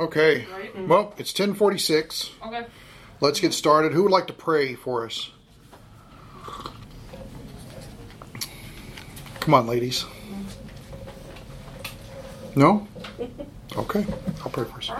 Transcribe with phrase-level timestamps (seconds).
[0.00, 0.46] Okay.
[0.52, 0.86] Right.
[0.86, 2.30] Well, it's 1046.
[2.46, 2.66] Okay.
[3.20, 3.92] Let's get started.
[3.92, 5.32] Who would like to pray for us?
[9.40, 10.04] Come on, ladies.
[12.54, 12.86] No?
[13.76, 14.04] Okay.
[14.40, 14.90] I'll pray first.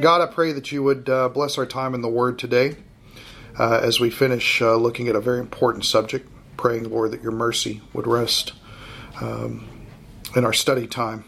[0.00, 2.76] God, I pray that you would uh, bless our time in the Word today
[3.58, 6.28] uh, as we finish uh, looking at a very important subject.
[6.56, 8.52] Praying, Lord, that your mercy would rest
[9.20, 9.66] um,
[10.36, 11.24] in our study time.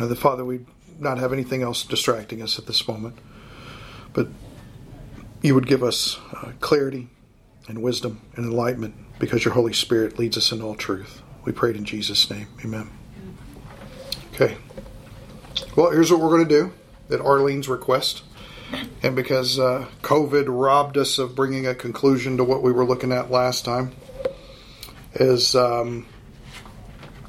[0.00, 0.60] Uh, the Father, we
[1.02, 3.16] not have anything else distracting us at this moment,
[4.12, 4.28] but
[5.42, 7.08] you would give us uh, clarity
[7.68, 11.22] and wisdom and enlightenment because your Holy Spirit leads us in all truth.
[11.44, 12.48] We prayed in Jesus' name.
[12.64, 12.90] Amen.
[14.34, 14.56] Okay.
[15.76, 16.72] Well, here's what we're going to do
[17.14, 18.22] at Arlene's request.
[19.02, 23.12] And because uh, COVID robbed us of bringing a conclusion to what we were looking
[23.12, 23.92] at last time,
[25.14, 26.06] is um,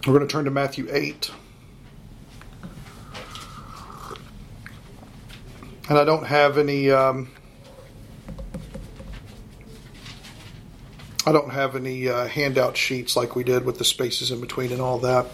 [0.08, 1.32] we're going to turn to Matthew 8.
[5.90, 6.92] And I don't have any.
[6.92, 7.30] Um,
[11.26, 14.74] I don't have any uh, handout sheets like we did with the spaces in between
[14.74, 15.28] and all that.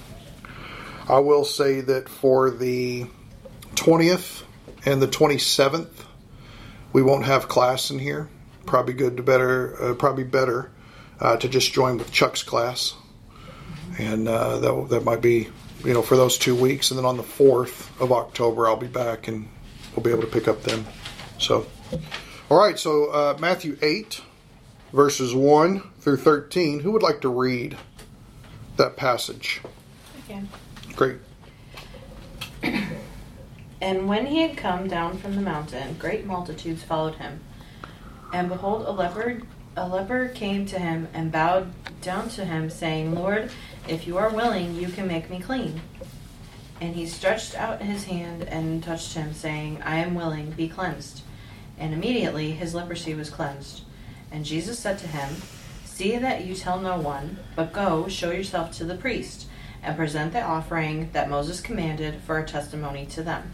[1.07, 3.07] I will say that for the
[3.73, 4.43] 20th
[4.85, 5.89] and the 27th,
[6.93, 8.29] we won't have class in here.
[8.67, 10.69] Probably good to better, uh, probably better
[11.19, 12.93] uh, to just join with Chuck's class,
[13.97, 15.49] and uh, that that might be,
[15.83, 16.91] you know, for those two weeks.
[16.91, 19.47] And then on the 4th of October, I'll be back and
[19.99, 20.85] we'll be able to pick up then.
[21.37, 21.67] So,
[22.49, 22.79] all right.
[22.79, 24.21] So uh, Matthew 8,
[24.93, 26.79] verses 1 through 13.
[26.79, 27.77] Who would like to read
[28.77, 29.61] that passage?
[30.25, 30.49] Again.
[30.95, 31.17] Great.
[33.81, 37.39] And when he had come down from the mountain, great multitudes followed him.
[38.33, 39.41] And behold, a leper,
[39.77, 43.49] a leper came to him and bowed down to him, saying, Lord,
[43.87, 45.79] if you are willing, you can make me clean.
[46.81, 51.21] And he stretched out his hand and touched him, saying, I am willing, be cleansed.
[51.77, 53.81] And immediately his leprosy was cleansed.
[54.31, 55.37] And Jesus said to him,
[55.83, 59.47] See that you tell no one, but go, show yourself to the priest,
[59.83, 63.53] and present the offering that Moses commanded for a testimony to them.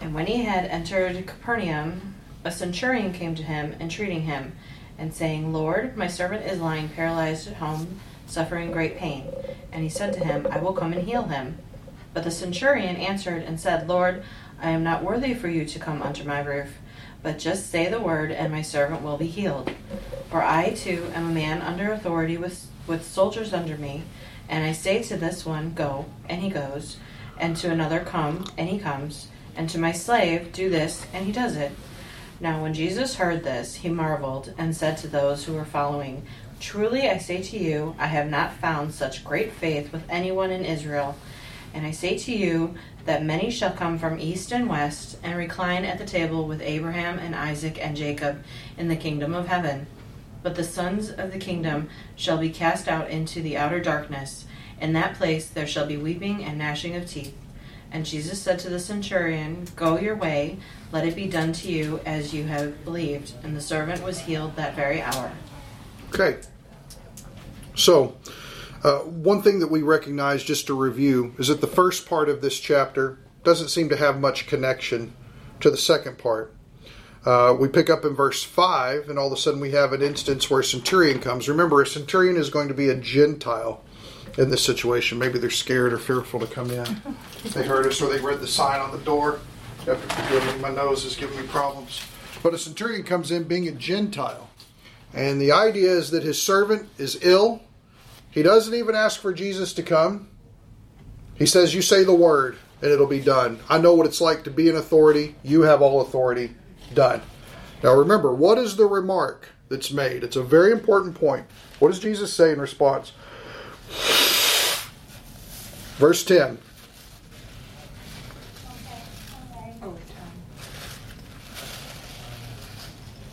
[0.00, 4.52] And when he had entered Capernaum, a centurion came to him, entreating him,
[4.98, 9.26] and saying, Lord, my servant is lying paralyzed at home, suffering great pain.
[9.72, 11.58] And he said to him, I will come and heal him.
[12.16, 14.22] But the centurion answered and said, Lord,
[14.58, 16.78] I am not worthy for you to come under my roof,
[17.22, 19.70] but just say the word, and my servant will be healed.
[20.30, 24.04] For I too am a man under authority with, with soldiers under me,
[24.48, 26.96] and I say to this one, Go, and he goes,
[27.36, 31.32] and to another, Come, and he comes, and to my slave, Do this, and he
[31.32, 31.72] does it.
[32.40, 36.22] Now when Jesus heard this, he marveled, and said to those who were following,
[36.60, 40.64] Truly I say to you, I have not found such great faith with anyone in
[40.64, 41.14] Israel.
[41.76, 45.84] And I say to you that many shall come from east and west and recline
[45.84, 48.42] at the table with Abraham and Isaac and Jacob
[48.78, 49.86] in the kingdom of heaven.
[50.42, 54.46] But the sons of the kingdom shall be cast out into the outer darkness.
[54.80, 57.36] In that place there shall be weeping and gnashing of teeth.
[57.92, 60.56] And Jesus said to the centurion, Go your way,
[60.92, 63.32] let it be done to you as you have believed.
[63.42, 65.30] And the servant was healed that very hour.
[66.08, 66.38] Okay.
[67.74, 68.16] So,
[68.86, 72.40] uh, one thing that we recognize, just to review, is that the first part of
[72.40, 75.12] this chapter doesn't seem to have much connection
[75.58, 76.54] to the second part.
[77.24, 80.02] Uh, we pick up in verse 5, and all of a sudden we have an
[80.02, 81.48] instance where a centurion comes.
[81.48, 83.82] Remember, a centurion is going to be a Gentile
[84.38, 85.18] in this situation.
[85.18, 86.86] Maybe they're scared or fearful to come in.
[87.54, 89.40] They heard us or they read the sign on the door.
[90.60, 92.02] My nose is giving me problems.
[92.40, 94.48] But a centurion comes in being a Gentile.
[95.12, 97.62] And the idea is that his servant is ill.
[98.36, 100.28] He doesn't even ask for Jesus to come.
[101.36, 103.58] He says, You say the word, and it'll be done.
[103.66, 105.36] I know what it's like to be in authority.
[105.42, 106.54] You have all authority.
[106.92, 107.22] Done.
[107.82, 110.22] Now remember, what is the remark that's made?
[110.22, 111.46] It's a very important point.
[111.78, 113.12] What does Jesus say in response?
[115.96, 116.58] Verse 10.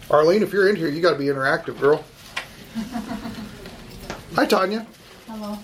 [0.10, 2.06] Arlene, if you're in here, you got to be interactive, girl.
[4.36, 4.86] Hi, Tanya.
[5.28, 5.58] Hello.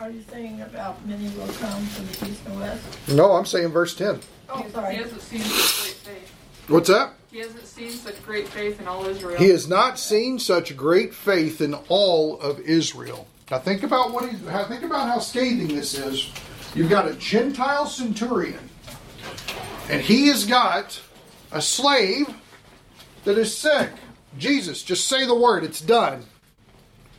[0.00, 3.08] Are you saying about many will come from the east and west?
[3.08, 4.20] No, I'm saying verse 10.
[4.48, 4.96] Oh, sorry.
[4.96, 6.34] He hasn't seen such great faith.
[6.68, 7.14] What's that?
[7.30, 9.38] He hasn't seen such great faith in all Israel.
[9.38, 13.26] He has not seen such great faith in all of Israel.
[13.50, 14.36] Now think about what he.
[14.48, 16.30] how- Think about how scathing this is.
[16.74, 18.68] You've got a Gentile centurion,
[19.88, 21.00] and he has got
[21.50, 22.28] a slave
[23.24, 23.90] that is sick.
[24.38, 26.24] Jesus, just say the word; it's done.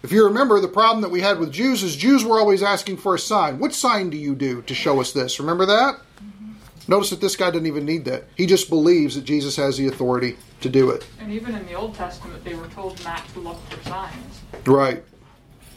[0.03, 2.97] If you remember, the problem that we had with Jews is Jews were always asking
[2.97, 3.59] for a sign.
[3.59, 5.39] What sign do you do to show us this?
[5.39, 5.95] Remember that?
[5.95, 6.51] Mm-hmm.
[6.87, 8.23] Notice that this guy didn't even need that.
[8.35, 11.05] He just believes that Jesus has the authority to do it.
[11.19, 14.41] And even in the Old Testament, they were told not to look for signs.
[14.65, 15.03] Right.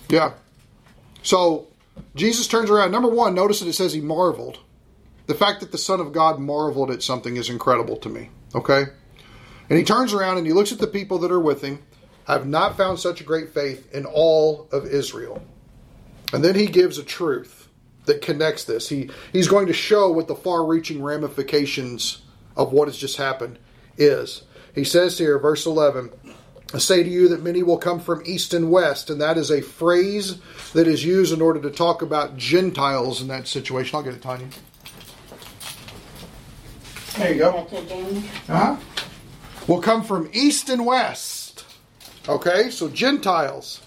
[0.09, 0.33] Yeah.
[1.23, 1.69] So
[2.15, 2.93] Jesus turns around.
[2.93, 4.59] Number one, notice that it says he marveled.
[5.27, 8.31] The fact that the Son of God marveled at something is incredible to me.
[8.55, 8.85] Okay?
[9.69, 11.83] And he turns around and he looks at the people that are with him.
[12.27, 15.43] I have not found such a great faith in all of Israel.
[16.33, 17.69] And then he gives a truth
[18.07, 18.89] that connects this.
[18.89, 22.23] He he's going to show what the far-reaching ramifications
[22.57, 23.59] of what has just happened
[23.97, 24.43] is.
[24.75, 26.11] He says here, verse 11,
[26.73, 29.51] I say to you that many will come from east and west, and that is
[29.51, 30.39] a phrase
[30.73, 33.97] that is used in order to talk about Gentiles in that situation.
[33.97, 34.49] I'll get it, Tanya.
[37.17, 37.69] There you go.
[38.49, 38.77] Uh-huh.
[39.69, 41.44] Will come from east and west.
[42.29, 43.81] Okay, so Gentiles.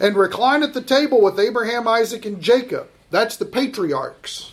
[0.00, 2.88] And recline at the table with Abraham, Isaac, and Jacob.
[3.10, 4.52] That's the patriarchs.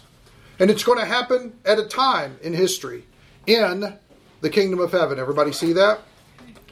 [0.60, 3.06] And it's going to happen at a time in history
[3.48, 3.98] in
[4.42, 5.18] the kingdom of heaven.
[5.18, 6.02] Everybody see that?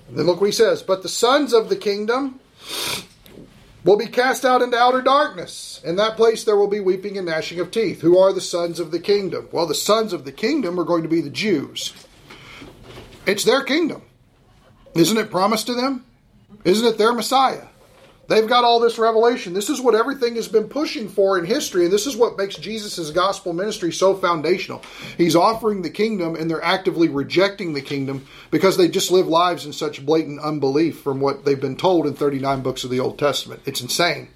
[0.07, 0.83] And then look what he says.
[0.83, 2.41] But the sons of the kingdom
[3.85, 5.81] will be cast out into outer darkness.
[5.85, 8.01] In that place there will be weeping and gnashing of teeth.
[8.01, 9.47] Who are the sons of the kingdom?
[9.53, 11.93] Well, the sons of the kingdom are going to be the Jews.
[13.25, 14.01] It's their kingdom.
[14.93, 16.05] Isn't it promised to them?
[16.63, 17.65] Isn't it their Messiah?
[18.27, 19.53] They've got all this revelation.
[19.53, 22.55] This is what everything has been pushing for in history, and this is what makes
[22.55, 24.81] Jesus' gospel ministry so foundational.
[25.17, 29.65] He's offering the kingdom, and they're actively rejecting the kingdom because they just live lives
[29.65, 33.17] in such blatant unbelief from what they've been told in 39 books of the Old
[33.17, 33.61] Testament.
[33.65, 34.27] It's insane.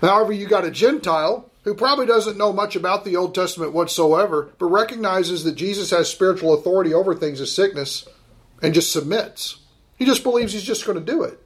[0.00, 4.52] However, you got a Gentile who probably doesn't know much about the Old Testament whatsoever,
[4.58, 8.06] but recognizes that Jesus has spiritual authority over things as sickness
[8.62, 9.58] and just submits.
[9.96, 11.40] He just believes he's just going to do it.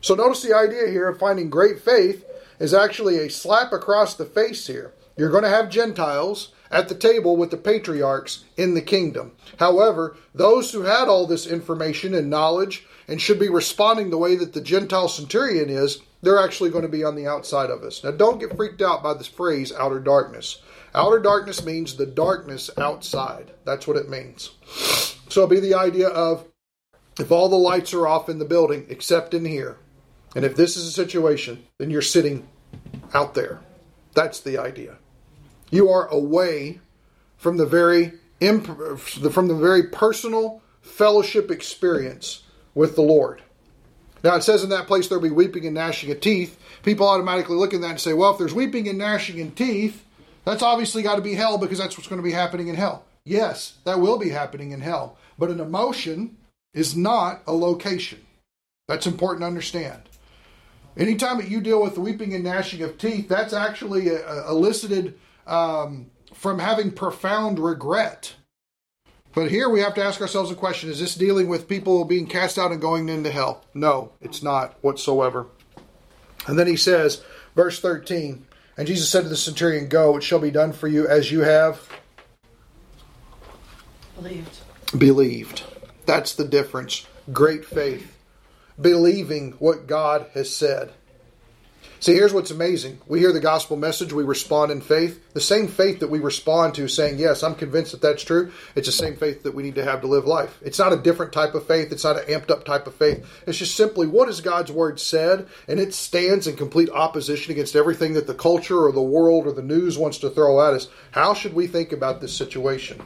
[0.00, 2.24] So notice the idea here of finding great faith
[2.58, 4.92] is actually a slap across the face here.
[5.16, 9.32] You're going to have Gentiles at the table with the patriarchs in the kingdom.
[9.58, 14.36] However, those who had all this information and knowledge and should be responding the way
[14.36, 18.04] that the Gentile centurion is, they're actually going to be on the outside of us.
[18.04, 20.62] Now, don't get freaked out by this phrase, outer darkness.
[20.94, 23.50] Outer darkness means the darkness outside.
[23.64, 24.50] That's what it means.
[25.28, 26.46] So it'll be the idea of
[27.18, 29.76] if all the lights are off in the building except in here,
[30.34, 32.46] and if this is a situation, then you're sitting
[33.14, 33.60] out there.
[34.14, 34.96] That's the idea.
[35.70, 36.80] You are away
[37.36, 42.42] from the very imp- from the very personal fellowship experience
[42.74, 43.42] with the Lord.
[44.22, 46.58] Now it says in that place there'll be weeping and gnashing of teeth.
[46.82, 50.04] People automatically look at that and say, well, if there's weeping and gnashing of teeth,
[50.44, 53.04] that's obviously got to be hell because that's what's going to be happening in hell.
[53.24, 55.16] Yes, that will be happening in hell.
[55.38, 56.36] But an emotion
[56.74, 58.20] is not a location.
[58.88, 60.02] That's important to understand.
[60.96, 66.10] Anytime that you deal with weeping and gnashing of teeth, that's actually uh, elicited um,
[66.34, 68.34] from having profound regret.
[69.32, 72.26] But here we have to ask ourselves a question Is this dealing with people being
[72.26, 73.64] cast out and going into hell?
[73.74, 75.46] No, it's not whatsoever.
[76.46, 77.22] And then he says,
[77.54, 78.46] verse 13,
[78.76, 81.40] and Jesus said to the centurion, Go, it shall be done for you as you
[81.40, 81.88] have
[84.16, 84.58] Believed.
[84.98, 85.62] believed.
[86.06, 87.06] That's the difference.
[87.32, 88.16] Great faith.
[88.80, 90.92] Believing what God has said.
[92.00, 92.98] See, here's what's amazing.
[93.06, 95.34] We hear the gospel message, we respond in faith.
[95.34, 98.88] The same faith that we respond to, saying, Yes, I'm convinced that that's true, it's
[98.88, 100.58] the same faith that we need to have to live life.
[100.62, 103.26] It's not a different type of faith, it's not an amped up type of faith.
[103.46, 107.76] It's just simply what has God's word said, and it stands in complete opposition against
[107.76, 110.88] everything that the culture or the world or the news wants to throw at us.
[111.10, 113.02] How should we think about this situation?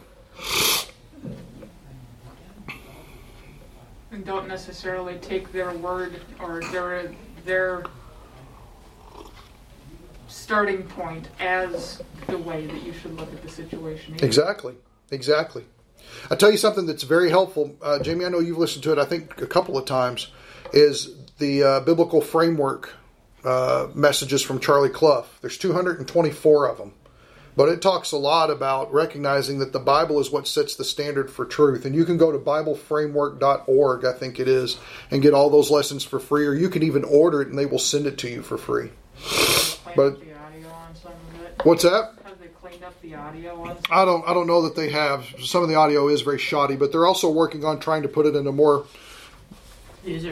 [4.14, 7.12] And don't necessarily take their word or their
[7.44, 7.82] their
[10.28, 14.14] starting point as the way that you should look at the situation.
[14.14, 14.24] either.
[14.24, 14.76] Exactly.
[15.10, 15.64] Exactly.
[16.30, 17.74] I'll tell you something that's very helpful.
[17.82, 20.30] Uh, Jamie, I know you've listened to it, I think, a couple of times,
[20.72, 22.94] is the uh, biblical framework
[23.44, 25.26] uh, messages from Charlie Clough.
[25.40, 26.92] There's 224 of them.
[27.56, 31.30] But it talks a lot about recognizing that the Bible is what sets the standard
[31.30, 31.84] for truth.
[31.84, 34.78] And you can go to BibleFramework.org, I think it is,
[35.10, 37.66] and get all those lessons for free, or you can even order it and they
[37.66, 38.90] will send it to you for free.
[39.94, 41.54] But- the audio on some of it.
[41.62, 42.14] What's that?
[42.24, 43.76] Have they cleaned up the audio on?
[43.90, 45.24] I don't I don't know that they have.
[45.40, 48.26] Some of the audio is very shoddy, but they're also working on trying to put
[48.26, 48.86] it in a more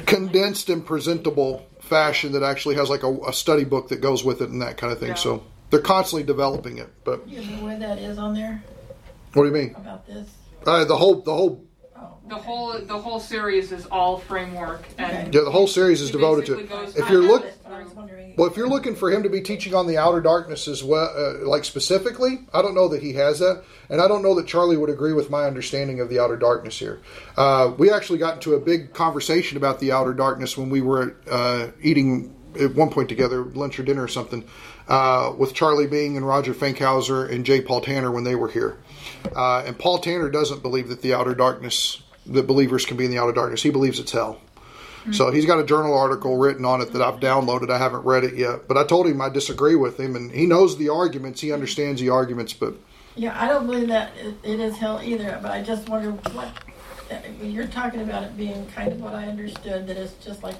[0.06, 4.40] condensed and presentable fashion that actually has like a, a study book that goes with
[4.40, 5.10] it and that kind of thing.
[5.10, 5.14] Yeah.
[5.14, 6.90] So they're constantly developing it.
[7.02, 8.62] But You know where that is on there
[9.32, 9.74] what do you mean?
[9.74, 10.28] about this?
[10.66, 11.64] Uh, the whole the whole
[11.96, 16.10] Oh, The whole the whole series is all framework and yeah the whole series is
[16.10, 16.70] devoted to it.
[16.96, 17.56] If you're have look it.
[17.64, 20.20] I was wondering Well, if you're looking for him to be teaching on the outer
[20.20, 24.08] darkness as well, uh, like specifically, I don't know that he has that, and I
[24.08, 27.00] don't know that Charlie would agree with my understanding of the outer darkness here.
[27.36, 31.16] Uh, we actually got into a big conversation about the outer darkness when we were
[31.30, 34.44] uh, eating at one point together, lunch or dinner or something,
[34.92, 37.62] uh, with Charlie Bing and Roger Fankhauser and J.
[37.62, 38.76] Paul Tanner when they were here.
[39.34, 43.10] Uh, and Paul Tanner doesn't believe that the outer darkness, that believers can be in
[43.10, 43.62] the outer darkness.
[43.62, 44.38] He believes it's hell.
[45.10, 47.70] So he's got a journal article written on it that I've downloaded.
[47.70, 50.46] I haven't read it yet, but I told him I disagree with him, and he
[50.46, 51.40] knows the arguments.
[51.40, 52.74] He understands the arguments, but
[53.16, 54.12] Yeah, I don't believe that
[54.44, 56.50] it, is hell either, but I just wonder what,
[57.10, 60.54] uh, you're talking about it being kind of what I understood, that it's just like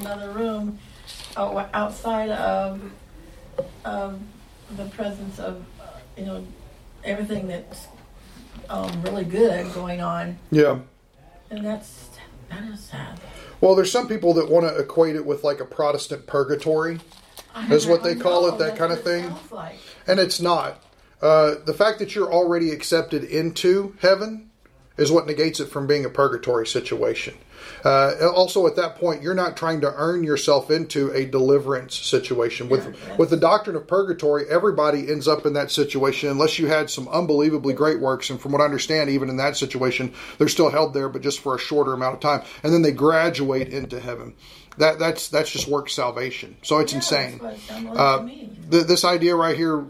[0.00, 0.76] another room
[1.36, 2.82] outside of,
[3.84, 4.20] of
[4.76, 5.84] the presence of, uh,
[6.16, 6.46] you know,
[7.04, 7.86] everything that's
[8.68, 10.78] um, really good going on, yeah.
[11.50, 12.08] and that's,
[12.50, 13.20] that is sad.
[13.60, 17.00] Well, there's some people that want to equate it with like a Protestant purgatory,
[17.70, 19.32] Is what they call it, that kind of thing?
[19.50, 19.78] like.
[20.06, 20.82] and it's not.
[21.22, 24.50] Uh, the fact that you're already accepted into heaven
[24.98, 27.34] is what negates it from being a purgatory situation.
[27.84, 32.68] Uh, also, at that point, you're not trying to earn yourself into a deliverance situation.
[32.68, 36.66] With Yeah, with the doctrine of purgatory, everybody ends up in that situation unless you
[36.66, 38.30] had some unbelievably great works.
[38.30, 41.40] And from what I understand, even in that situation, they're still held there, but just
[41.40, 44.34] for a shorter amount of time, and then they graduate into heaven.
[44.78, 46.56] That that's that's just work salvation.
[46.62, 47.30] So it's Yeah, insane.
[47.32, 49.84] That's what it sounded like Uh, th- this idea right here,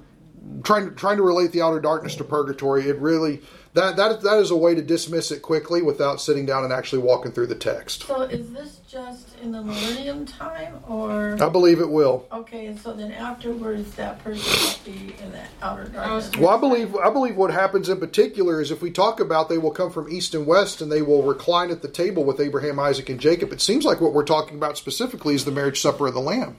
[0.63, 3.41] trying to trying to relate the outer darkness to purgatory, it really
[3.75, 7.03] that that that is a way to dismiss it quickly without sitting down and actually
[7.03, 8.05] walking through the text.
[8.07, 11.37] So is this just in the millennium time, or?
[11.43, 12.27] I believe it will.
[12.31, 16.31] Okay, and so then afterwards, that person will be in the outer darkness.
[16.39, 19.59] Well, I believe I believe what happens in particular is if we talk about they
[19.59, 22.79] will come from east and west and they will recline at the table with Abraham,
[22.79, 23.53] Isaac, and Jacob.
[23.53, 26.57] It seems like what we're talking about specifically is the marriage supper of the Lamb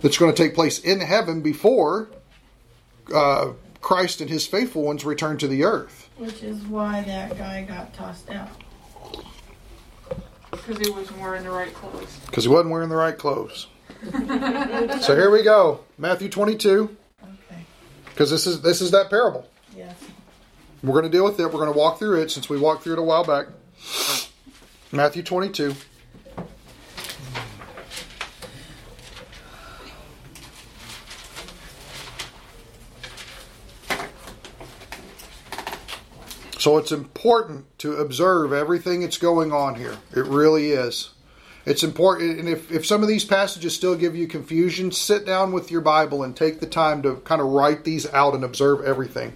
[0.00, 2.08] that's going to take place in heaven before
[3.12, 3.52] uh,
[3.84, 6.08] Christ and His faithful ones return to the earth.
[6.16, 8.48] Which is why that guy got tossed out.
[10.50, 12.18] Because he wasn't wearing the right clothes.
[12.26, 13.66] because he wasn't wearing the right clothes.
[14.10, 17.60] so here we go, Matthew 22, Okay,
[18.06, 19.46] because this is this is that parable.
[19.76, 19.94] yes.
[20.82, 21.44] We're going to deal with it.
[21.44, 23.46] We're going to walk through it since we walked through it a while back.
[24.92, 25.74] Matthew 22.
[36.64, 39.98] So it's important to observe everything that's going on here.
[40.16, 41.10] It really is.
[41.66, 45.52] It's important, and if, if some of these passages still give you confusion, sit down
[45.52, 48.82] with your Bible and take the time to kind of write these out and observe
[48.82, 49.34] everything.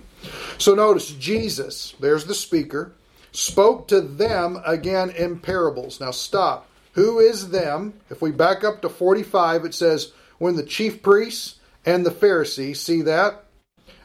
[0.56, 2.92] So notice Jesus, there's the speaker,
[3.32, 6.00] spoke to them again in parables.
[6.00, 6.66] Now stop.
[6.92, 7.92] Who is them?
[8.08, 12.80] If we back up to 45, it says, when the chief priests and the Pharisees,
[12.80, 13.44] see that?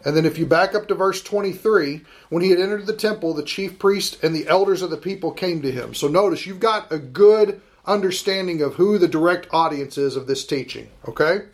[0.06, 3.34] And then if you back up to verse 23, when he had entered the temple,
[3.34, 5.94] the chief priest and the elders of the people came to him.
[5.94, 10.46] So notice you've got a good understanding of who the direct audience is of this
[10.46, 11.46] teaching, okay?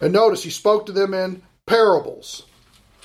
[0.00, 2.44] And notice he spoke to them in parables.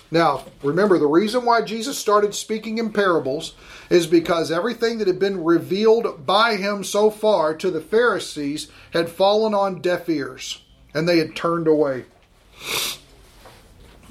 [0.10, 3.54] Now, remember, the reason why Jesus started speaking in parables
[3.90, 9.10] is because everything that had been revealed by him so far to the Pharisees had
[9.10, 10.62] fallen on deaf ears
[10.94, 12.06] and they had turned away.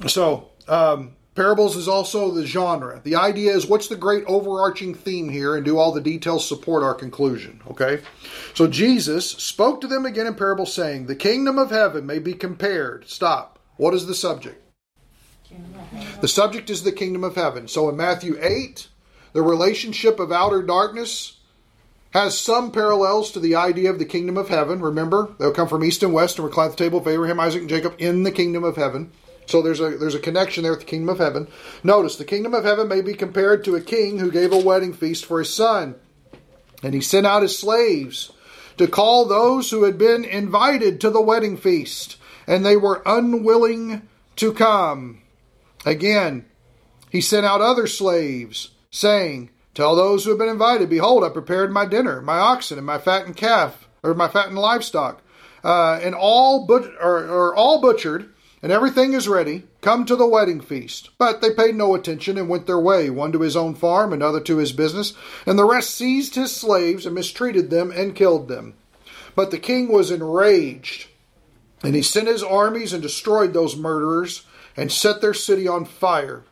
[0.06, 3.00] So, um, parables is also the genre.
[3.04, 6.82] The idea is what's the great overarching theme here, and do all the details support
[6.82, 7.60] our conclusion?
[7.70, 8.00] Okay?
[8.54, 12.34] So, Jesus spoke to them again in parables, saying, The kingdom of heaven may be
[12.34, 13.08] compared.
[13.08, 13.58] Stop.
[13.76, 14.62] What is the subject?
[16.20, 17.68] The subject is the kingdom of heaven.
[17.68, 18.88] So, in Matthew 8,
[19.32, 21.36] the relationship of outer darkness
[22.10, 24.80] has some parallels to the idea of the kingdom of heaven.
[24.80, 27.60] Remember, they'll come from east and west and recline at the table of Abraham, Isaac,
[27.60, 29.12] and Jacob in the kingdom of heaven.
[29.46, 31.48] So there's a there's a connection there with the kingdom of heaven.
[31.84, 34.92] Notice the kingdom of heaven may be compared to a king who gave a wedding
[34.92, 35.94] feast for his son,
[36.82, 38.32] and he sent out his slaves
[38.76, 44.08] to call those who had been invited to the wedding feast, and they were unwilling
[44.36, 45.22] to come.
[45.84, 46.44] Again,
[47.10, 51.72] he sent out other slaves, saying, Tell those who have been invited, Behold, I prepared
[51.72, 55.22] my dinner, my oxen, and my fattened calf, or my fattened livestock,
[55.62, 58.32] uh, and all but or, or all butchered,
[58.66, 59.62] and everything is ready.
[59.80, 61.10] Come to the wedding feast.
[61.18, 64.40] But they paid no attention and went their way, one to his own farm, another
[64.40, 65.14] to his business,
[65.46, 68.74] and the rest seized his slaves and mistreated them and killed them.
[69.36, 71.06] But the king was enraged,
[71.84, 74.44] and he sent his armies and destroyed those murderers
[74.76, 76.42] and set their city on fire.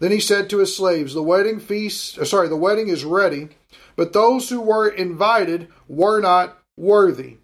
[0.00, 3.48] Then he said to his slaves, The wedding feast, uh, sorry, the wedding is ready,
[3.96, 7.38] but those who were invited were not worthy.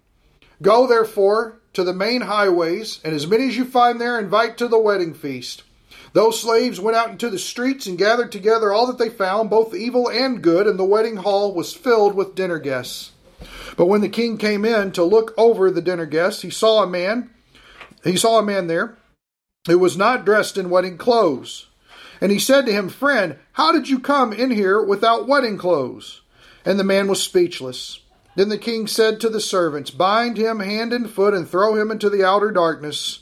[0.61, 4.67] Go therefore to the main highways, and as many as you find there, invite to
[4.67, 5.63] the wedding feast.
[6.13, 9.73] Those slaves went out into the streets and gathered together all that they found, both
[9.73, 13.11] evil and good, and the wedding hall was filled with dinner guests.
[13.77, 16.87] But when the king came in to look over the dinner guests, he saw a
[16.87, 17.29] man,
[18.03, 18.97] he saw a man there
[19.67, 21.67] who was not dressed in wedding clothes.
[22.19, 26.21] And he said to him, Friend, how did you come in here without wedding clothes?
[26.65, 28.00] And the man was speechless.
[28.35, 31.91] Then the king said to the servants, Bind him hand and foot and throw him
[31.91, 33.19] into the outer darkness.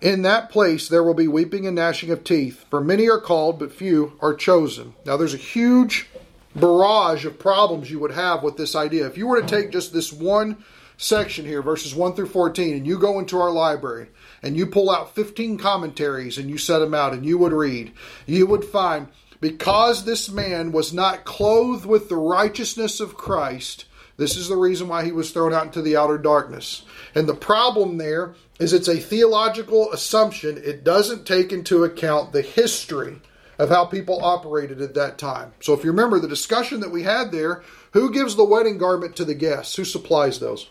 [0.00, 3.58] In that place there will be weeping and gnashing of teeth, for many are called,
[3.58, 4.94] but few are chosen.
[5.04, 6.08] Now there's a huge
[6.54, 9.06] barrage of problems you would have with this idea.
[9.06, 10.64] If you were to take just this one
[10.96, 14.08] section here, verses 1 through 14, and you go into our library
[14.42, 17.92] and you pull out 15 commentaries and you set them out and you would read,
[18.26, 19.08] you would find
[19.40, 23.86] because this man was not clothed with the righteousness of Christ,
[24.20, 26.82] this is the reason why he was thrown out into the outer darkness.
[27.14, 30.60] And the problem there is it's a theological assumption.
[30.62, 33.22] It doesn't take into account the history
[33.58, 35.54] of how people operated at that time.
[35.60, 37.62] So if you remember the discussion that we had there,
[37.92, 39.74] who gives the wedding garment to the guests?
[39.76, 40.68] Who supplies those?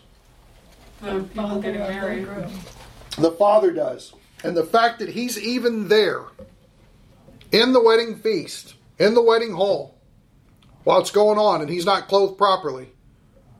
[1.02, 2.28] The married.
[3.18, 4.14] The father does.
[4.44, 6.22] And the fact that he's even there
[7.50, 9.98] in the wedding feast, in the wedding hall,
[10.84, 12.90] while it's going on and he's not clothed properly,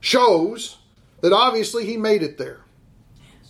[0.01, 0.79] shows
[1.21, 2.61] that obviously he made it there.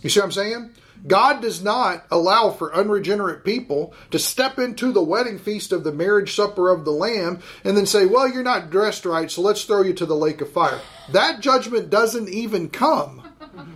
[0.01, 0.71] You see what I'm saying?
[1.07, 5.91] God does not allow for unregenerate people to step into the wedding feast of the
[5.91, 9.63] marriage supper of the Lamb and then say, Well, you're not dressed right, so let's
[9.63, 10.79] throw you to the lake of fire.
[11.11, 13.27] That judgment doesn't even come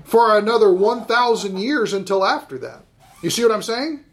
[0.04, 2.84] for another 1,000 years until after that.
[3.22, 4.04] You see what I'm saying?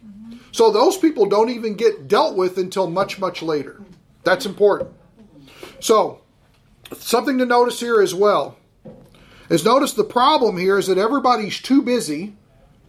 [0.52, 3.81] So those people don't even get dealt with until much, much later.
[4.25, 4.90] That's important.
[5.81, 6.22] So,
[6.97, 8.57] something to notice here as well
[9.49, 12.35] is notice the problem here is that everybody's too busy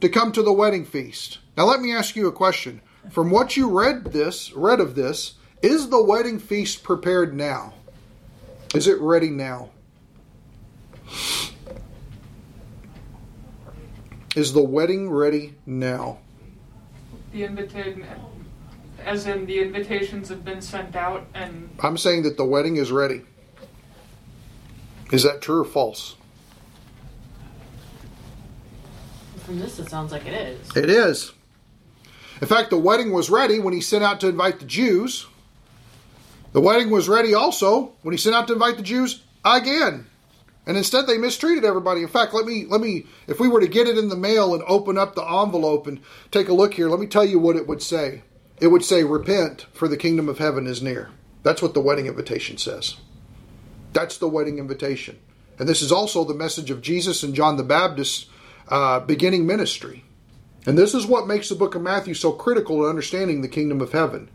[0.02, 1.40] to come to the wedding feast.
[1.58, 2.82] Now let me ask you a question.
[3.10, 7.74] From what you read this, read of this, is the wedding feast prepared now?
[8.74, 9.70] Is it ready now?
[14.36, 16.20] Is the wedding ready now?
[17.34, 18.06] The invitation,
[19.06, 22.92] as in the invitations have been sent out, and I'm saying that the wedding is
[22.92, 23.22] ready.
[25.14, 26.16] Is that true or false?
[29.46, 30.76] From this, it sounds like it is.
[30.76, 31.32] It is.
[32.42, 35.28] In fact, the wedding was ready when he sent out to invite the Jews.
[36.54, 40.08] The wedding was ready also when he sent out to invite the Jews again.
[40.66, 42.02] And instead they mistreated everybody.
[42.02, 44.56] In fact, let me let me if we were to get it in the mail
[44.56, 46.00] and open up the envelope and
[46.32, 48.24] take a look here, let me tell you what it would say.
[48.60, 51.12] It would say repent for the kingdom of heaven is near.
[51.44, 52.96] That's what the wedding invitation says.
[53.94, 55.20] That's the wedding invitation.
[55.60, 58.26] And this is also the message of Jesus and John the Baptist's
[58.68, 60.04] uh, beginning ministry.
[60.66, 63.82] And this is what makes the book of Matthew so critical to understanding the kingdom
[63.82, 64.30] of heaven.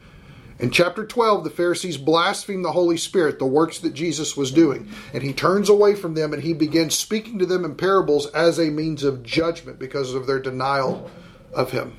[0.58, 4.88] In chapter 12, the Pharisees blaspheme the Holy Spirit, the works that Jesus was doing.
[5.14, 8.58] And he turns away from them and he begins speaking to them in parables as
[8.58, 11.10] a means of judgment because of their denial
[11.54, 11.96] of him.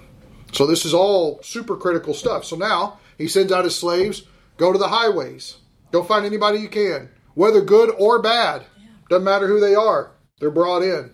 [0.51, 2.43] So this is all super critical stuff.
[2.43, 4.23] So now he sends out his slaves
[4.57, 5.55] go to the highways,
[5.91, 7.09] go find anybody you can,
[7.39, 8.65] whether good or bad.
[9.07, 11.11] Doesn't matter who they are, they're brought in.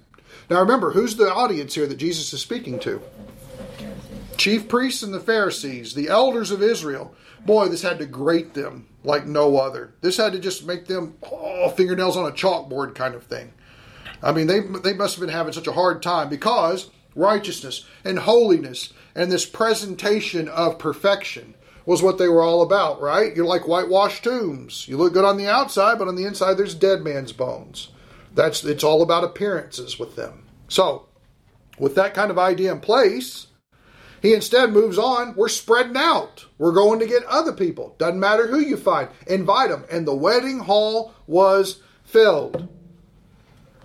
[0.50, 3.00] Now remember, who's the audience here that Jesus is speaking to?
[4.36, 7.14] Chief priests and the Pharisees, the elders of Israel.
[7.46, 9.94] Boy, this had to grate them like no other.
[10.02, 13.54] This had to just make them oh, fingernails on a chalkboard kind of thing.
[14.24, 18.18] I mean, they they must have been having such a hard time because righteousness and
[18.18, 21.54] holiness and this presentation of perfection
[21.86, 23.36] was what they were all about, right?
[23.36, 24.88] You're like whitewashed tombs.
[24.88, 27.89] You look good on the outside, but on the inside there's dead man's bones.
[28.34, 30.45] That's it's all about appearances with them.
[30.67, 31.08] So,
[31.78, 33.48] with that kind of idea in place,
[34.21, 35.36] he instead moves on.
[35.36, 36.45] We're spreading out.
[36.58, 37.95] We're going to get other people.
[38.00, 39.10] Doesn't matter who you find.
[39.28, 39.86] Invite them.
[39.91, 42.67] And the wedding hall was filled.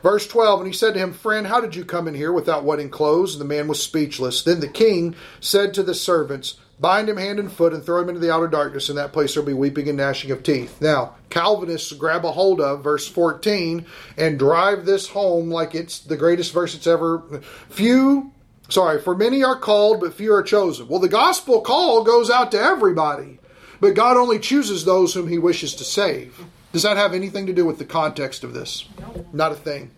[0.02, 2.64] Verse 12, and he said to him, Friend, how did you come in here without
[2.64, 3.34] wedding clothes?
[3.34, 4.42] And the man was speechless.
[4.42, 8.08] Then the king said to the servants, Bind him hand and foot and throw him
[8.08, 8.88] into the outer darkness.
[8.88, 10.80] In that place there will be weeping and gnashing of teeth.
[10.80, 13.84] Now, Calvinists grab a hold of verse 14
[14.16, 17.42] and drive this home like it's the greatest verse it's ever.
[17.68, 18.32] Few,
[18.70, 20.88] sorry, for many are called, but few are chosen.
[20.88, 23.40] Well, the gospel call goes out to everybody,
[23.78, 26.46] but God only chooses those whom he wishes to save.
[26.72, 28.88] Does that have anything to do with the context of this?
[29.34, 29.90] Not a thing.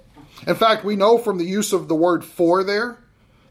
[0.48, 2.98] In fact, we know from the use of the word for there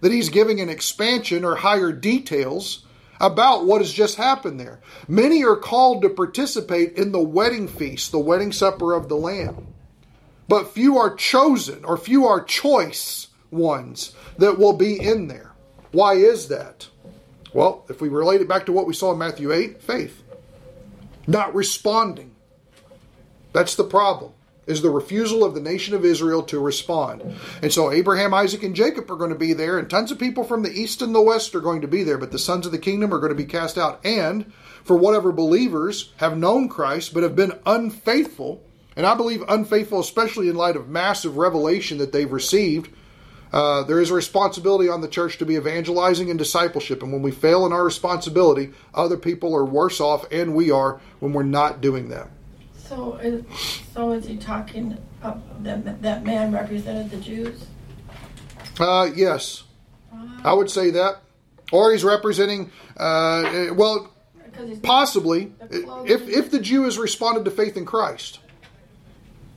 [0.01, 2.85] that he's giving an expansion or higher details
[3.21, 4.81] about what has just happened there.
[5.07, 9.67] Many are called to participate in the wedding feast, the wedding supper of the Lamb.
[10.47, 15.51] But few are chosen or few are choice ones that will be in there.
[15.91, 16.87] Why is that?
[17.53, 20.23] Well, if we relate it back to what we saw in Matthew 8, faith.
[21.27, 22.35] Not responding.
[23.53, 24.33] That's the problem.
[24.71, 27.21] Is the refusal of the nation of Israel to respond.
[27.61, 30.43] And so Abraham, Isaac, and Jacob are going to be there, and tons of people
[30.43, 32.71] from the east and the west are going to be there, but the sons of
[32.71, 33.99] the kingdom are going to be cast out.
[34.05, 34.51] And
[34.83, 38.63] for whatever believers have known Christ but have been unfaithful,
[38.95, 42.89] and I believe unfaithful, especially in light of massive revelation that they've received,
[43.53, 47.03] uh, there is a responsibility on the church to be evangelizing and discipleship.
[47.03, 51.01] And when we fail in our responsibility, other people are worse off, and we are
[51.19, 52.29] when we're not doing that.
[52.91, 53.45] So, is,
[53.93, 54.97] so is he talking?
[55.23, 57.65] Uh, that that man represented the Jews?
[58.77, 59.63] Uh, yes,
[60.43, 61.21] I would say that.
[61.71, 64.13] Or he's representing, uh, well,
[64.65, 68.39] he's possibly, if, if the Jew has responded to faith in Christ.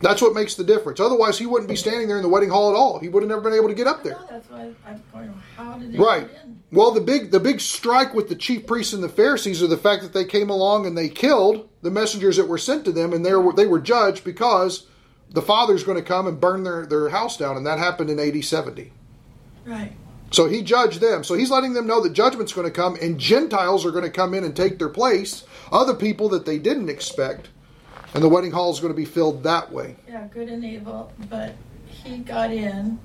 [0.01, 1.01] That's what makes the difference.
[1.01, 3.01] Otherwise, he wouldn't be standing there in the wedding hall at all.
[3.01, 4.13] He would have never been able to get up there.
[4.13, 5.43] know, that's why I'm going.
[5.57, 6.29] How did he Right.
[6.75, 9.77] Well, the big the big strike with the chief priests and the Pharisees are the
[9.77, 13.13] fact that they came along and they killed the messengers that were sent to them,
[13.13, 14.89] and they were they were judged because
[15.31, 18.19] the father's going to come and burn their, their house down, and that happened in
[18.19, 18.93] AD 70.
[19.65, 19.93] Right.
[20.31, 21.23] So he judged them.
[21.23, 24.11] So he's letting them know that judgment's going to come, and Gentiles are going to
[24.11, 27.51] come in and take their place, other people that they didn't expect,
[28.15, 29.97] and the wedding hall is going to be filled that way.
[30.09, 31.55] Yeah, good and evil, but
[31.89, 32.99] he got in,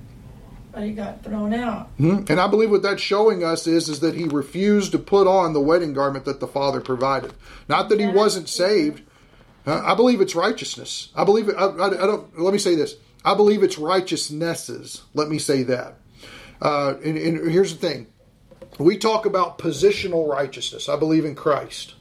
[0.72, 1.88] but he got thrown out.
[1.98, 2.28] Mhm.
[2.30, 5.52] And I believe what that's showing us is, is that he refused to put on
[5.52, 7.32] the wedding garment that the Father provided.
[7.68, 9.02] Not that he wasn't saved.
[9.66, 11.10] I believe it's righteousness.
[11.14, 11.54] I believe it.
[11.56, 12.40] I, I, I don't.
[12.40, 12.96] Let me say this.
[13.24, 15.02] I believe it's righteousnesses.
[15.14, 15.96] Let me say that.
[16.62, 18.06] Uh, and, and here's the thing:
[18.78, 20.88] we talk about positional righteousness.
[20.88, 21.94] I believe in Christ.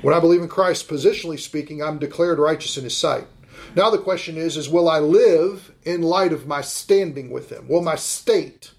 [0.00, 3.26] When I believe in Christ, positionally speaking, I'm declared righteous in His sight.
[3.74, 7.68] Now the question is: is will I live in light of my standing with Him?
[7.68, 8.72] Will my state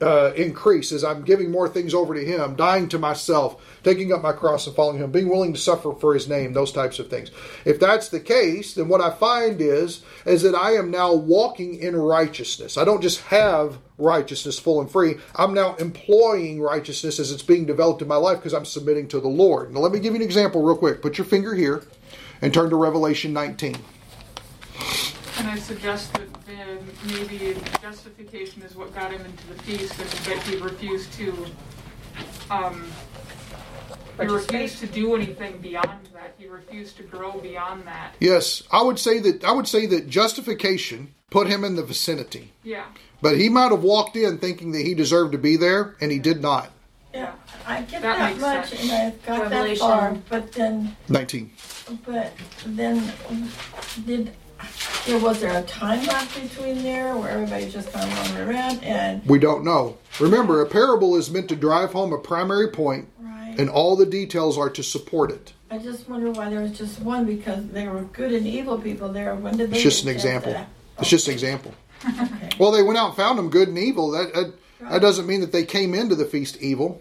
[0.00, 4.22] uh, increase as I'm giving more things over to Him, dying to myself, taking up
[4.22, 7.08] my cross and following Him, being willing to suffer for His name, those types of
[7.08, 7.30] things.
[7.64, 11.78] If that's the case, then what I find is is that I am now walking
[11.78, 12.76] in righteousness.
[12.76, 15.14] I don't just have righteousness full and free.
[15.34, 19.20] I'm now employing righteousness as it's being developed in my life because I'm submitting to
[19.20, 19.72] the Lord.
[19.72, 21.00] Now let me give you an example real quick.
[21.00, 21.82] Put your finger here
[22.42, 23.76] and turn to Revelation 19.
[25.38, 30.08] And I suggest that then maybe justification is what got him into the feast, and
[30.08, 31.46] that he refused to,
[32.50, 32.86] um,
[34.18, 36.34] he refused to do anything beyond that.
[36.38, 38.14] He refused to grow beyond that.
[38.18, 42.52] Yes, I would say that I would say that justification put him in the vicinity.
[42.62, 42.84] Yeah.
[43.20, 46.18] But he might have walked in thinking that he deserved to be there, and he
[46.18, 46.70] did not.
[47.12, 47.32] Yeah,
[47.66, 48.82] I get That that, makes much, sense.
[48.82, 50.16] and I've got that far.
[50.28, 51.50] But then, 19.
[52.06, 52.32] but
[52.66, 53.12] then,
[54.06, 54.32] did
[55.06, 58.84] there was there a time lapse between there where everybody just kind of roamed around
[58.84, 59.98] and We don't know.
[60.20, 63.54] Remember, a parable is meant to drive home a primary point, right?
[63.58, 65.52] and all the details are to support it.
[65.70, 69.08] I just wonder why there was just one because there were good and evil people
[69.08, 69.34] there.
[69.34, 69.76] When did they?
[69.76, 70.66] It's just an get a chance example.
[70.98, 71.74] It's just an example.
[72.04, 72.50] Okay.
[72.58, 74.10] Well, they went out and found them good and evil.
[74.10, 77.00] That, that, that doesn't mean that they came into the feast evil.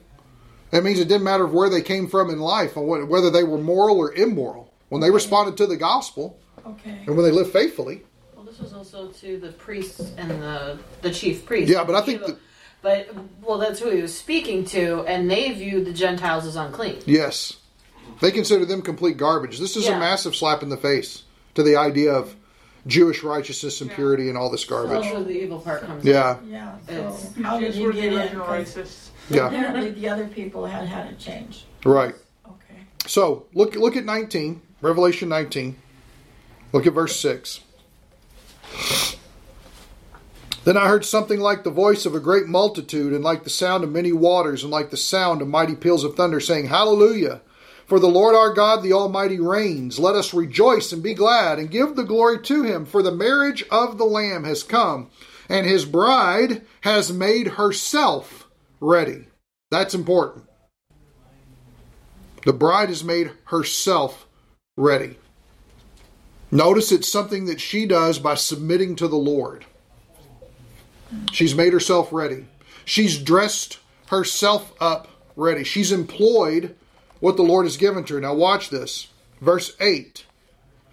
[0.71, 3.57] That means it didn't matter where they came from in life, or whether they were
[3.57, 4.73] moral or immoral.
[4.89, 7.03] When they responded to the gospel, Okay.
[7.05, 8.03] and when they live faithfully,
[8.35, 11.71] Well, this was also to the priests and the the chief priests.
[11.71, 12.37] Yeah, but I think the-
[12.81, 13.09] but
[13.41, 17.01] well, that's who he was speaking to, and they viewed the Gentiles as unclean.
[17.05, 17.53] Yes.
[18.21, 19.57] They consider them complete garbage.
[19.59, 21.23] This is a massive slap in the face
[21.55, 22.35] to the idea of
[22.87, 23.95] Jewish righteousness and Yeah.
[23.95, 25.01] purity and all this garbage.
[25.01, 26.05] That's where the evil part comes.
[26.05, 26.37] Yeah.
[26.47, 26.75] Yeah.
[26.87, 28.39] It's- So how did Jews he were get in?
[28.39, 29.09] racists.
[29.31, 29.47] Yeah.
[29.47, 31.65] Apparently, the other people had had a change.
[31.83, 32.13] Right.
[32.45, 32.79] Okay.
[33.07, 35.75] So look look at 19, Revelation 19.
[36.71, 37.61] Look at verse 6.
[40.65, 43.83] Then I heard something like the voice of a great multitude, and like the sound
[43.83, 47.41] of many waters, and like the sound of mighty peals of thunder, saying, Hallelujah!
[47.85, 49.99] For the Lord our God, the Almighty, reigns.
[49.99, 53.63] Let us rejoice and be glad, and give the glory to him, for the marriage
[53.69, 55.11] of the Lamb has come,
[55.47, 58.47] and his bride has made herself
[58.79, 59.27] ready.
[59.69, 60.45] That's important.
[62.43, 64.27] The bride has made herself
[64.77, 65.17] ready.
[66.51, 69.65] Notice it's something that she does by submitting to the Lord.
[71.31, 72.45] She's made herself ready.
[72.83, 75.63] She's dressed herself up ready.
[75.63, 76.75] She's employed
[77.19, 78.21] what the Lord has given to her.
[78.21, 79.07] Now, watch this.
[79.41, 80.25] Verse 8.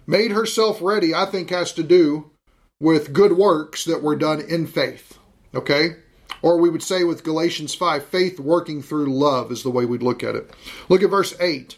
[0.05, 2.31] Made herself ready, I think, has to do
[2.79, 5.17] with good works that were done in faith.
[5.55, 5.95] Okay?
[6.41, 10.03] Or we would say with Galatians 5, faith working through love is the way we'd
[10.03, 10.51] look at it.
[10.89, 11.77] Look at verse 8.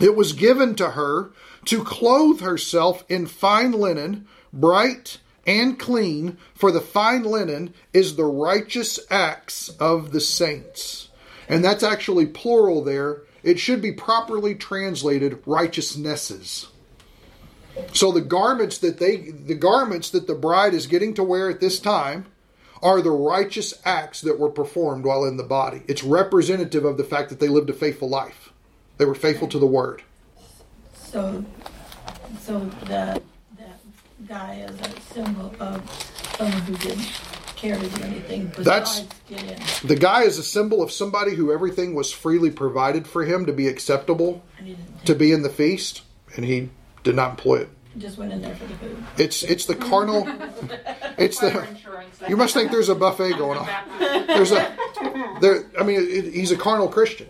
[0.00, 1.32] It was given to her
[1.70, 8.24] to clothe herself in fine linen, bright and clean, for the fine linen is the
[8.24, 11.10] righteous acts of the saints.
[11.48, 13.22] And that's actually plural there.
[13.44, 16.66] It should be properly translated righteousnesses.
[17.92, 21.60] So the garments that they the garments that the bride is getting to wear at
[21.60, 22.26] this time
[22.82, 25.82] are the righteous acts that were performed while in the body.
[25.86, 28.52] It's representative of the fact that they lived a faithful life.
[28.98, 30.02] They were faithful to the word.
[31.10, 31.44] So,
[32.40, 33.22] so that,
[33.58, 33.80] that
[34.28, 35.82] guy is a symbol of
[36.36, 37.12] someone who didn't
[37.56, 39.88] care to do anything That's- besides get in.
[39.88, 43.52] The guy is a symbol of somebody who everything was freely provided for him to
[43.52, 46.02] be acceptable And didn't, to be in the feast,
[46.36, 46.70] and he
[47.02, 47.68] did not employ it.
[47.98, 49.04] just went in there for the food.
[49.18, 50.28] It's it's the carnal.
[51.18, 51.68] It's Fire the.
[51.68, 52.22] insurance.
[52.28, 53.68] You must think there's a buffet going on.
[54.26, 54.74] There's a.
[55.42, 55.66] There.
[55.78, 57.28] I mean, it, he's a carnal Christian.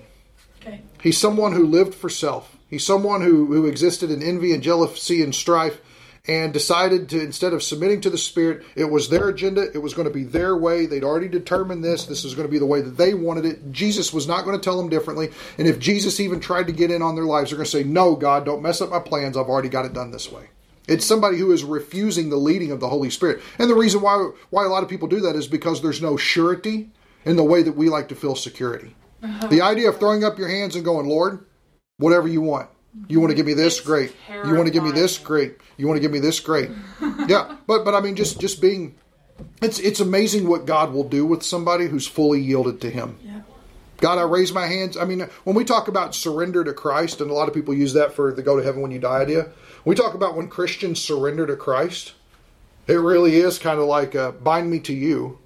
[0.60, 0.80] Okay.
[1.02, 2.56] He's someone who lived for self.
[2.70, 5.80] He's someone who, who existed in envy and jealousy and strife
[6.26, 9.66] and decided to, instead of submitting to the Spirit, it was their agenda.
[9.74, 10.86] It was going to be their way.
[10.86, 12.04] They'd already determined this.
[12.04, 13.72] This was going to be the way that they wanted it.
[13.72, 15.30] Jesus was not going to tell them differently.
[15.58, 17.84] And if Jesus even tried to get in on their lives, they're going to say,
[17.84, 19.36] No, God, don't mess up my plans.
[19.36, 20.50] I've already got it done this way.
[20.86, 23.40] It's somebody who is refusing the leading of the Holy Spirit.
[23.58, 26.16] And the reason why, why a lot of people do that is because there's no
[26.16, 26.90] surety
[27.24, 28.94] in the way that we like to feel security.
[29.22, 29.46] Uh-huh.
[29.48, 31.44] The idea of throwing up your hands and going, Lord,
[32.00, 32.68] whatever you want.
[33.08, 33.78] You want to give me this?
[33.78, 34.12] It's Great.
[34.28, 35.16] You want to give me this?
[35.18, 35.56] Great.
[35.76, 36.40] You want to give me this?
[36.40, 36.70] Great.
[37.28, 38.96] yeah, but but I mean, just just being,
[39.62, 43.16] it's it's amazing what God will do with somebody who's fully yielded to Him.
[43.22, 43.42] Yeah.
[43.98, 44.96] God, I raise my hands.
[44.96, 47.92] I mean, when we talk about surrender to Christ, and a lot of people use
[47.92, 49.50] that for the go to heaven when you die idea,
[49.84, 52.14] we talk about when Christians surrender to Christ,
[52.88, 55.38] it really is kind of like uh, bind me to you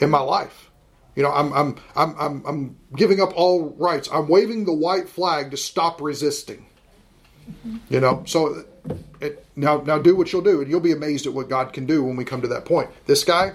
[0.00, 0.70] in my life.
[1.14, 4.08] You know, I'm, I'm, I'm, I'm, I'm giving up all rights.
[4.12, 6.66] I'm waving the white flag to stop resisting.
[7.90, 8.64] You know, so
[9.20, 11.86] it, now, now do what you'll do, and you'll be amazed at what God can
[11.86, 12.88] do when we come to that point.
[13.06, 13.52] This guy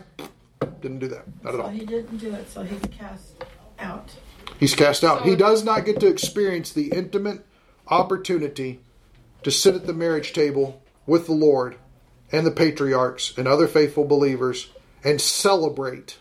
[0.81, 1.69] didn't do that, not at So all.
[1.69, 3.43] he didn't do it, so he's cast
[3.79, 4.11] out.
[4.59, 5.19] He's cast out.
[5.19, 7.43] So- he does not get to experience the intimate
[7.87, 8.81] opportunity
[9.43, 11.77] to sit at the marriage table with the Lord
[12.31, 14.69] and the patriarchs and other faithful believers
[15.03, 16.17] and celebrate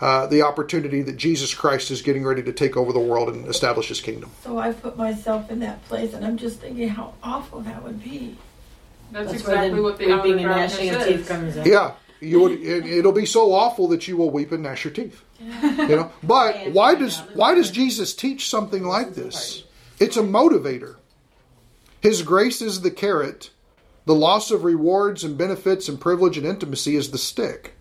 [0.00, 3.46] uh, the opportunity that Jesus Christ is getting ready to take over the world and
[3.48, 4.30] establish his kingdom.
[4.42, 8.02] So I put myself in that place, and I'm just thinking how awful that would
[8.02, 8.36] be.
[9.12, 11.66] That's, That's exactly the what the weeping outer and gnashing of teeth comes in.
[11.66, 12.52] Yeah, you would.
[12.52, 15.22] It, it'll be so awful that you will weep and gnash your teeth.
[15.40, 19.64] You know, but why does why does Jesus teach something like this?
[20.00, 20.96] It's a motivator.
[22.00, 23.50] His grace is the carrot.
[24.04, 27.75] The loss of rewards and benefits and privilege and intimacy is the stick.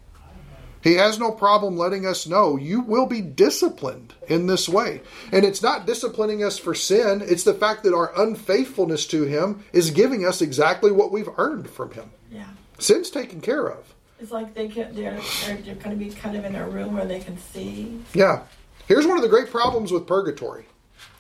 [0.86, 5.02] He has no problem letting us know you will be disciplined in this way.
[5.32, 9.66] And it's not disciplining us for sin, it's the fact that our unfaithfulness to Him
[9.74, 12.12] is giving us exactly what we've earned from Him.
[12.32, 12.46] Yeah.
[12.78, 13.96] Sin's taken care of.
[14.20, 16.94] It's like they can, they're, they're, they're going to be kind of in a room
[16.94, 18.00] where they can see.
[18.14, 18.44] Yeah.
[18.88, 20.68] Here's one of the great problems with purgatory.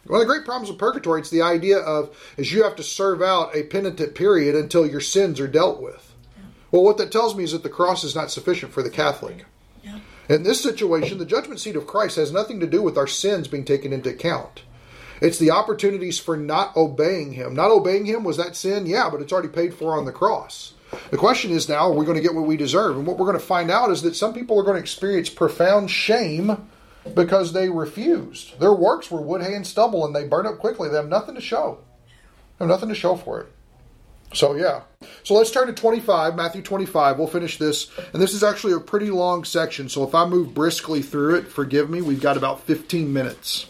[0.05, 2.83] One of the great problems with purgatory it's the idea of is you have to
[2.83, 6.13] serve out a penitent period until your sins are dealt with.
[6.69, 9.45] Well, what that tells me is that the cross is not sufficient for the Catholic.
[10.27, 13.47] In this situation, the judgment seat of Christ has nothing to do with our sins
[13.47, 14.63] being taken into account.
[15.21, 17.53] It's the opportunities for not obeying Him.
[17.53, 18.85] Not obeying Him was that sin?
[18.85, 20.73] Yeah, but it's already paid for on the cross.
[21.11, 22.97] The question is now, are we going to get what we deserve?
[22.97, 25.29] And what we're going to find out is that some people are going to experience
[25.29, 26.69] profound shame
[27.13, 28.59] because they refused.
[28.59, 30.89] Their works were wood, hay, and stubble, and they burn up quickly.
[30.89, 31.79] They have nothing to show.
[32.57, 33.51] They have nothing to show for it.
[34.33, 34.81] So yeah.
[35.23, 37.17] So let's turn to 25, Matthew 25.
[37.17, 37.89] We'll finish this.
[38.13, 39.89] And this is actually a pretty long section.
[39.89, 42.01] So if I move briskly through it, forgive me.
[42.01, 43.67] We've got about 15 minutes.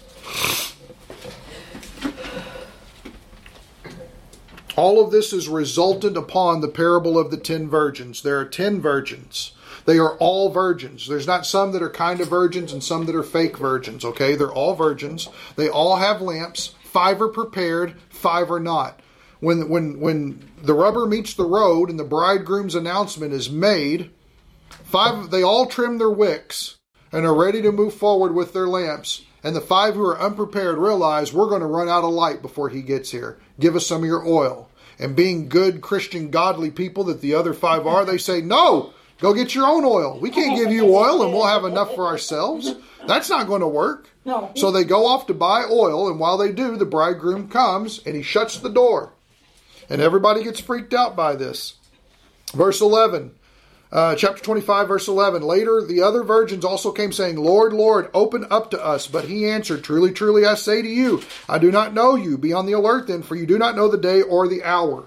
[4.76, 8.22] All of this is resultant upon the parable of the 10 virgins.
[8.22, 9.54] There are 10 virgins.
[9.86, 11.08] They are all virgins.
[11.08, 14.36] There's not some that are kind of virgins and some that are fake virgins, okay?
[14.36, 15.30] They're all virgins.
[15.56, 16.74] They all have lamps.
[16.84, 19.00] Five are prepared, five are not.
[19.40, 24.12] When when when the rubber meets the road and the bridegroom's announcement is made,
[24.84, 26.78] five they all trim their wicks
[27.12, 29.24] and are ready to move forward with their lamps.
[29.44, 32.70] And the five who are unprepared realize we're going to run out of light before
[32.70, 33.38] he gets here.
[33.60, 34.70] Give us some of your oil.
[34.98, 39.34] And being good Christian godly people that the other five are, they say, "No, Go
[39.34, 40.20] get your own oil.
[40.20, 42.76] We can't give you oil and we'll have enough for ourselves.
[43.08, 44.10] That's not going to work.
[44.26, 44.52] No.
[44.56, 48.16] So they go off to buy oil, and while they do, the bridegroom comes and
[48.16, 49.14] he shuts the door.
[49.90, 51.76] And everybody gets freaked out by this.
[52.54, 53.32] Verse 11,
[53.92, 55.42] uh, chapter 25, verse 11.
[55.44, 59.08] Later, the other virgins also came, saying, Lord, Lord, open up to us.
[59.08, 62.38] But he answered, Truly, truly, I say to you, I do not know you.
[62.38, 65.06] Be on the alert then, for you do not know the day or the hour.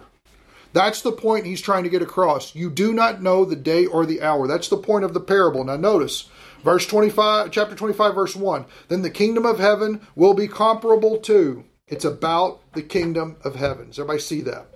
[0.72, 2.54] That's the point he's trying to get across.
[2.54, 4.46] You do not know the day or the hour.
[4.46, 5.64] That's the point of the parable.
[5.64, 6.28] Now notice,
[6.62, 8.64] verse 25, chapter 25 verse 1.
[8.88, 11.64] Then the kingdom of heaven will be comparable to.
[11.88, 13.88] It's about the kingdom of heaven.
[13.88, 14.66] Does everybody see that?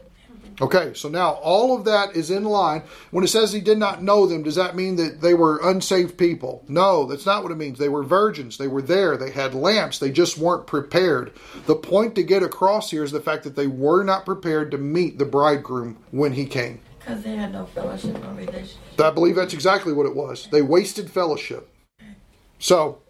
[0.61, 2.83] Okay, so now all of that is in line.
[3.11, 6.19] When it says he did not know them, does that mean that they were unsaved
[6.19, 6.63] people?
[6.69, 7.79] No, that's not what it means.
[7.79, 8.59] They were virgins.
[8.59, 9.17] They were there.
[9.17, 9.99] They had lamps.
[9.99, 11.33] They just weren't prepared.
[11.67, 14.79] The point to get across here is the fact that they were not prepared to
[14.79, 16.81] meet the bridegroom when he came.
[16.99, 18.79] Because they had no fellowship or relationship.
[19.01, 20.49] I believe that's exactly what it was.
[20.53, 21.69] They wasted fellowship.
[22.59, 23.01] So,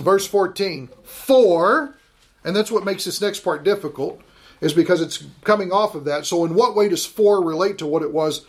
[0.00, 1.97] verse 14, for,
[2.44, 4.20] and that's what makes this next part difficult
[4.60, 6.26] is because it's coming off of that.
[6.26, 8.44] So, in what way does for relate to what it was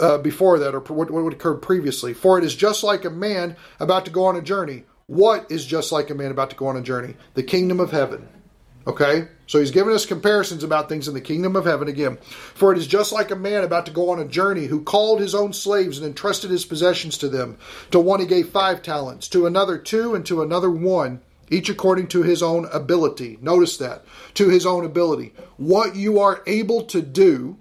[0.00, 2.14] uh, before that, or what, what occurred previously?
[2.14, 4.84] For it is just like a man about to go on a journey.
[5.06, 7.14] What is just like a man about to go on a journey?
[7.34, 8.28] The kingdom of heaven.
[8.86, 9.28] Okay?
[9.46, 12.18] So he's giving us comparisons about things in the kingdom of heaven again.
[12.54, 15.20] For it is just like a man about to go on a journey who called
[15.20, 17.58] his own slaves and entrusted his possessions to them.
[17.90, 21.20] To one he gave five talents, to another two, and to another one
[21.50, 23.38] each according to his own ability.
[23.40, 24.04] Notice that.
[24.34, 25.32] To his own ability.
[25.56, 27.58] What you are able to do,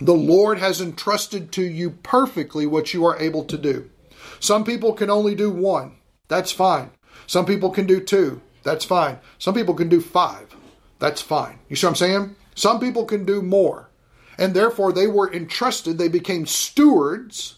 [0.00, 3.90] the Lord has entrusted to you perfectly what you are able to do.
[4.38, 5.96] Some people can only do one.
[6.28, 6.90] That's fine.
[7.26, 8.40] Some people can do two.
[8.62, 9.18] That's fine.
[9.38, 10.54] Some people can do five.
[10.98, 11.58] That's fine.
[11.68, 12.36] You see what I'm saying?
[12.54, 13.90] Some people can do more.
[14.38, 17.56] And therefore, they were entrusted, they became stewards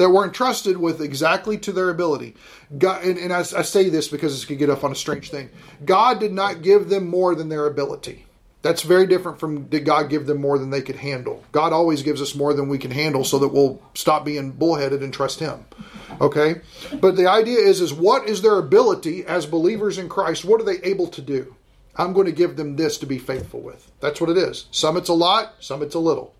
[0.00, 2.34] that were entrusted with exactly to their ability.
[2.78, 5.28] God, and, and I, I, say this because this could get off on a strange
[5.28, 5.50] thing.
[5.84, 8.24] God did not give them more than their ability.
[8.62, 11.44] That's very different from did God give them more than they could handle.
[11.52, 15.02] God always gives us more than we can handle so that we'll stop being bullheaded
[15.02, 15.66] and trust Him.
[16.18, 16.62] Okay?
[16.98, 20.46] But the idea is, is what is their ability as believers in Christ?
[20.46, 21.56] What are they able to do?
[21.94, 23.92] I'm going to give them this to be faithful with.
[24.00, 24.64] That's what it is.
[24.70, 26.34] Some it's a lot, some it's a little.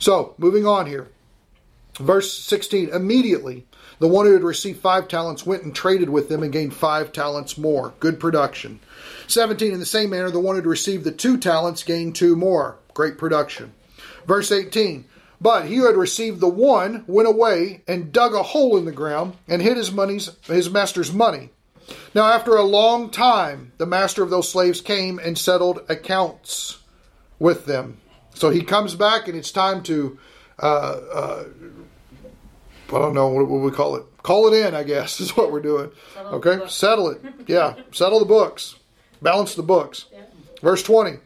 [0.00, 1.12] So, moving on here.
[1.98, 3.66] Verse 16 Immediately,
[3.98, 7.12] the one who had received five talents went and traded with them and gained five
[7.12, 7.92] talents more.
[8.00, 8.80] Good production.
[9.28, 12.34] 17 In the same manner, the one who had received the two talents gained two
[12.34, 12.78] more.
[12.94, 13.72] Great production.
[14.26, 15.04] Verse 18
[15.40, 18.92] But he who had received the one went away and dug a hole in the
[18.92, 21.50] ground and hid his money's his master's money.
[22.14, 26.78] Now, after a long time, the master of those slaves came and settled accounts
[27.38, 27.98] with them.
[28.34, 30.18] So he comes back, and it's time to
[30.58, 31.44] uh, uh,
[32.92, 34.04] I don't know what, what we call it.
[34.22, 35.90] Call it in, I guess, is what we're doing.
[36.14, 37.20] Settle okay, settle it.
[37.46, 38.76] Yeah, settle the books,
[39.20, 40.06] balance the books.
[40.12, 40.24] Yeah.
[40.60, 41.18] Verse twenty.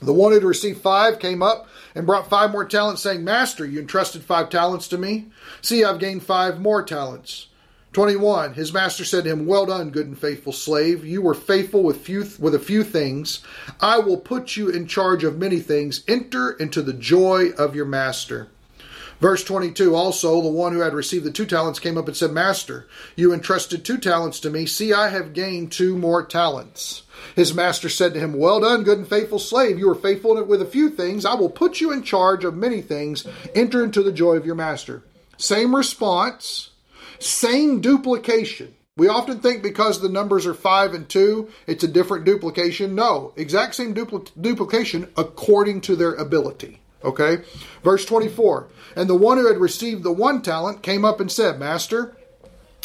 [0.00, 3.80] The one who received five came up and brought five more talents, saying, Master, you
[3.80, 5.26] entrusted five talents to me.
[5.60, 7.48] See, I've gained five more talents.
[7.94, 11.04] 21 His master said to him, Well done, good and faithful slave.
[11.04, 13.40] You were faithful with few with a few things.
[13.80, 16.04] I will put you in charge of many things.
[16.06, 18.48] Enter into the joy of your master.
[19.20, 22.30] Verse 22 Also, the one who had received the two talents came up and said,
[22.30, 24.64] Master, you entrusted two talents to me.
[24.66, 27.02] See, I have gained two more talents.
[27.34, 29.78] His master said to him, Well done, good and faithful slave.
[29.78, 31.24] You were faithful with a few things.
[31.24, 33.26] I will put you in charge of many things.
[33.54, 35.02] Enter into the joy of your master.
[35.36, 36.70] Same response,
[37.18, 38.74] same duplication.
[38.96, 42.96] We often think because the numbers are 5 and 2, it's a different duplication.
[42.96, 46.80] No, exact same dupl- duplication according to their ability.
[47.04, 47.38] Okay?
[47.82, 51.58] Verse 24 And the one who had received the one talent came up and said,
[51.58, 52.16] Master,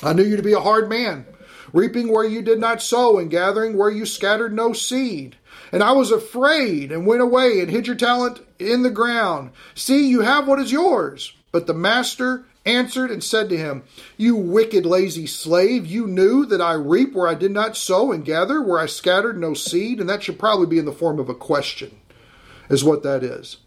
[0.01, 1.25] I knew you to be a hard man,
[1.71, 5.37] reaping where you did not sow, and gathering where you scattered no seed.
[5.71, 9.51] And I was afraid and went away and hid your talent in the ground.
[9.73, 11.33] See, you have what is yours.
[11.51, 13.83] But the master answered and said to him,
[14.17, 18.25] You wicked, lazy slave, you knew that I reap where I did not sow and
[18.25, 19.99] gather where I scattered no seed.
[19.99, 21.95] And that should probably be in the form of a question,
[22.69, 23.57] is what that is.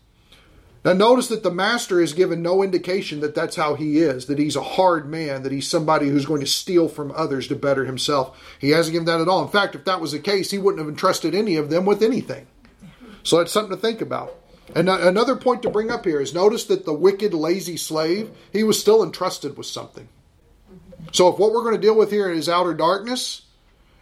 [0.84, 4.38] Now, notice that the master is given no indication that that's how he is, that
[4.38, 7.84] he's a hard man, that he's somebody who's going to steal from others to better
[7.84, 8.40] himself.
[8.60, 9.42] He hasn't given that at all.
[9.42, 12.02] In fact, if that was the case, he wouldn't have entrusted any of them with
[12.02, 12.46] anything.
[13.24, 14.32] So that's something to think about.
[14.74, 18.62] And another point to bring up here is notice that the wicked, lazy slave, he
[18.62, 20.08] was still entrusted with something.
[21.12, 23.42] So if what we're going to deal with here is outer darkness,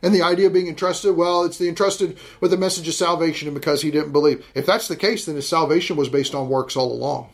[0.03, 3.49] and the idea of being entrusted, well, it's the entrusted with the message of salvation
[3.49, 4.45] and because he didn't believe.
[4.55, 7.30] If that's the case, then his salvation was based on works all along.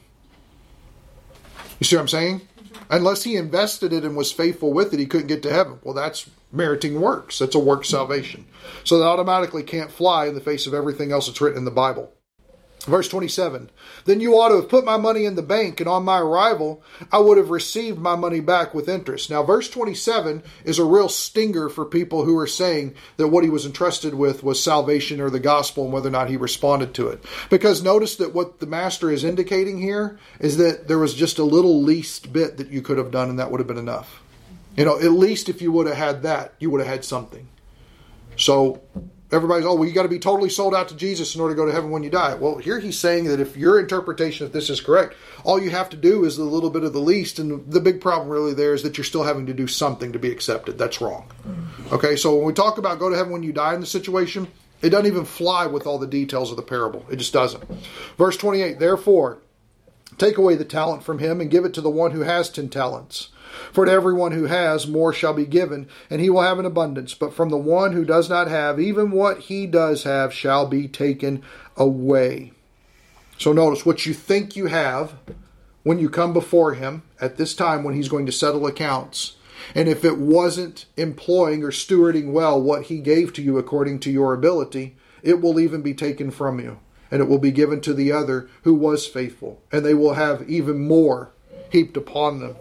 [1.80, 2.42] You see what I'm saying?
[2.90, 5.78] Unless he invested it and was faithful with it, he couldn't get to heaven.
[5.82, 7.38] Well, that's meriting works.
[7.38, 8.46] That's a work salvation.
[8.84, 11.70] So that automatically can't fly in the face of everything else that's written in the
[11.70, 12.12] Bible.
[12.86, 13.70] Verse 27
[14.06, 16.82] Then you ought to have put my money in the bank, and on my arrival,
[17.12, 19.28] I would have received my money back with interest.
[19.28, 23.50] Now, verse 27 is a real stinger for people who are saying that what he
[23.50, 27.08] was entrusted with was salvation or the gospel and whether or not he responded to
[27.08, 27.22] it.
[27.50, 31.44] Because notice that what the master is indicating here is that there was just a
[31.44, 34.22] little least bit that you could have done, and that would have been enough.
[34.76, 37.46] You know, at least if you would have had that, you would have had something.
[38.36, 38.80] So
[39.32, 41.56] everybody's oh well you got to be totally sold out to jesus in order to
[41.56, 42.34] go to heaven when you die.
[42.34, 45.14] Well here he's saying that if your interpretation of this is correct
[45.44, 48.00] all you have to do is a little bit of the least and the big
[48.00, 50.78] problem really there is that you're still having to do something to be accepted.
[50.78, 51.28] That's wrong.
[51.92, 54.48] Okay so when we talk about go to heaven when you die in the situation
[54.82, 57.04] it doesn't even fly with all the details of the parable.
[57.10, 57.64] It just doesn't.
[58.16, 59.38] Verse 28 therefore
[60.18, 62.68] take away the talent from him and give it to the one who has ten
[62.68, 63.28] talents
[63.72, 67.14] for to everyone who has, more shall be given, and he will have an abundance.
[67.14, 70.88] But from the one who does not have, even what he does have shall be
[70.88, 71.42] taken
[71.76, 72.52] away.
[73.38, 75.14] So notice what you think you have
[75.82, 79.36] when you come before him at this time when he's going to settle accounts.
[79.74, 84.10] And if it wasn't employing or stewarding well what he gave to you according to
[84.10, 86.80] your ability, it will even be taken from you.
[87.10, 89.60] And it will be given to the other who was faithful.
[89.72, 91.32] And they will have even more
[91.70, 92.56] heaped upon them.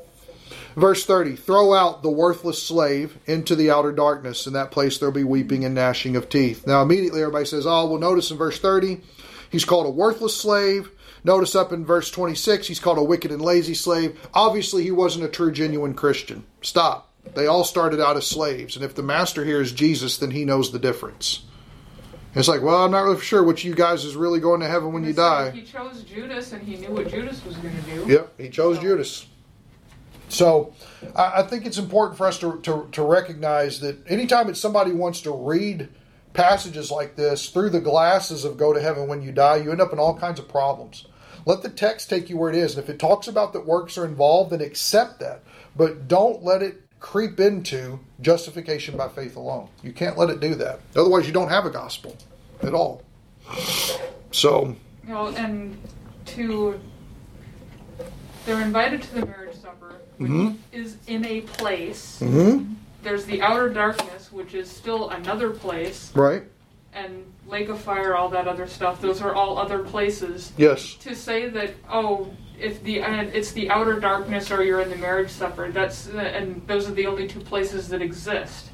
[0.79, 4.47] Verse 30 Throw out the worthless slave into the outer darkness.
[4.47, 6.65] In that place there'll be weeping and gnashing of teeth.
[6.65, 9.01] Now, immediately everybody says, Oh, well, notice in verse 30,
[9.49, 10.91] he's called a worthless slave.
[11.25, 14.17] Notice up in verse 26, he's called a wicked and lazy slave.
[14.33, 16.45] Obviously, he wasn't a true, genuine Christian.
[16.61, 17.11] Stop.
[17.35, 18.77] They all started out as slaves.
[18.77, 21.43] And if the master here is Jesus, then he knows the difference.
[22.35, 24.93] It's like, well, I'm not really sure which you guys is really going to heaven
[24.93, 25.51] when you die.
[25.51, 28.05] He chose Judas, and he knew what Judas was going to do.
[28.13, 29.25] Yep, he chose Judas.
[30.29, 30.73] So
[31.15, 35.21] I, think it's important for us to, to, to recognize that anytime that somebody wants
[35.21, 35.89] to read
[36.33, 39.81] passages like this through the glasses of go to heaven when you die, you end
[39.81, 41.05] up in all kinds of problems.
[41.45, 42.75] Let the text take you where it is.
[42.75, 45.43] And if it talks about that works are involved, then accept that.
[45.75, 49.69] But don't let it creep into justification by faith alone.
[49.81, 50.79] You can't let it do that.
[50.95, 52.15] Otherwise, you don't have a gospel
[52.61, 53.03] at all.
[54.31, 54.75] So.
[55.07, 55.81] And
[56.25, 56.79] to.
[58.45, 59.48] They're invited to the marriage
[60.19, 60.55] mm-hmm.
[60.71, 62.19] is in a place.
[62.21, 62.73] Mm-hmm.
[63.03, 66.11] There's the outer darkness, which is still another place.
[66.13, 66.43] Right.
[66.93, 68.99] And Lake of Fire, all that other stuff.
[68.99, 70.51] Those are all other places.
[70.57, 70.95] Yes.
[70.95, 75.29] To say that, oh, if the it's the outer darkness or you're in the marriage
[75.29, 78.69] supper, that's and those are the only two places that exist.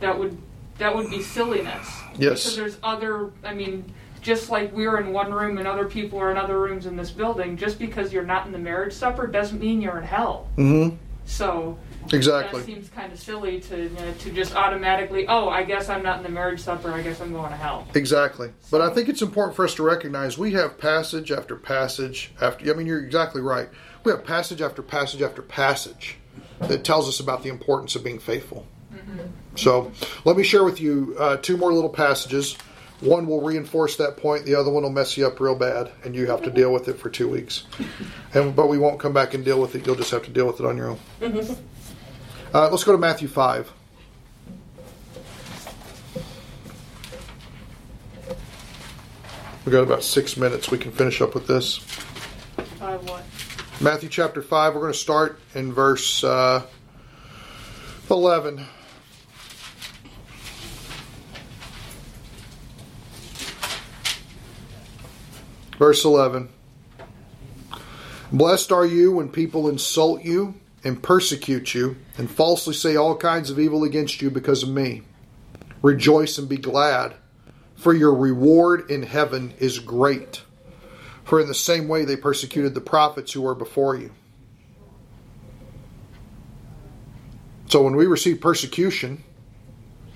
[0.00, 0.38] That would
[0.78, 1.88] that would be silliness.
[2.16, 2.44] Yes.
[2.44, 3.32] Because there's other.
[3.42, 3.92] I mean
[4.22, 7.10] just like we're in one room and other people are in other rooms in this
[7.10, 10.48] building, just because you're not in the marriage supper doesn't mean you're in hell.
[10.56, 10.96] Mm-hmm.
[11.24, 11.78] So
[12.12, 16.18] exactly, that seems kind of silly to to just automatically, oh, I guess I'm not
[16.18, 16.90] in the marriage supper.
[16.90, 17.86] I guess I'm going to hell.
[17.94, 21.54] Exactly, so, but I think it's important for us to recognize we have passage after
[21.56, 22.68] passage after.
[22.68, 23.68] I mean, you're exactly right.
[24.04, 26.16] We have passage after passage after passage
[26.60, 28.66] that tells us about the importance of being faithful.
[28.92, 29.26] Mm-hmm.
[29.56, 29.92] So
[30.24, 32.56] let me share with you uh, two more little passages.
[33.02, 36.14] One will reinforce that point, the other one will mess you up real bad, and
[36.14, 37.64] you have to deal with it for two weeks.
[38.32, 39.84] And but we won't come back and deal with it.
[39.84, 40.98] You'll just have to deal with it on your own.
[42.54, 43.72] Uh, let's go to Matthew five.
[49.64, 50.70] We got about six minutes.
[50.70, 51.78] We can finish up with this.
[52.78, 53.24] Five what?
[53.80, 54.74] Matthew chapter five.
[54.74, 56.62] We're going to start in verse uh,
[58.08, 58.64] eleven.
[65.82, 66.48] Verse 11
[68.30, 70.54] Blessed are you when people insult you
[70.84, 75.02] and persecute you and falsely say all kinds of evil against you because of me.
[75.82, 77.14] Rejoice and be glad,
[77.74, 80.42] for your reward in heaven is great.
[81.24, 84.12] For in the same way they persecuted the prophets who were before you.
[87.66, 89.24] So when we receive persecution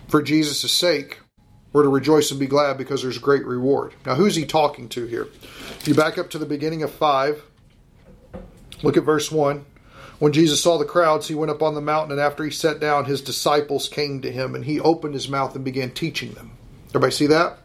[0.07, 1.19] for Jesus' sake,
[1.77, 3.93] we're to rejoice and be glad because there's great reward.
[4.07, 5.29] Now, who's he talking to here?
[5.79, 7.43] If you back up to the beginning of 5,
[8.83, 9.67] look at verse 1.
[10.19, 12.81] When Jesus saw the crowds, he went up on the mountain, and after he sat
[12.81, 16.53] down, his disciples came to him, and he opened his mouth and began teaching them.
[16.89, 17.59] Everybody see that?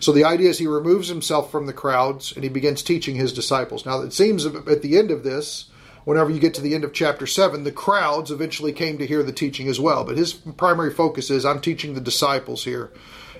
[0.00, 3.34] So the idea is he removes himself from the crowds and he begins teaching his
[3.34, 3.84] disciples.
[3.84, 5.66] Now, it seems at the end of this,
[6.04, 9.22] whenever you get to the end of chapter 7, the crowds eventually came to hear
[9.22, 10.04] the teaching as well.
[10.04, 12.90] But his primary focus is I'm teaching the disciples here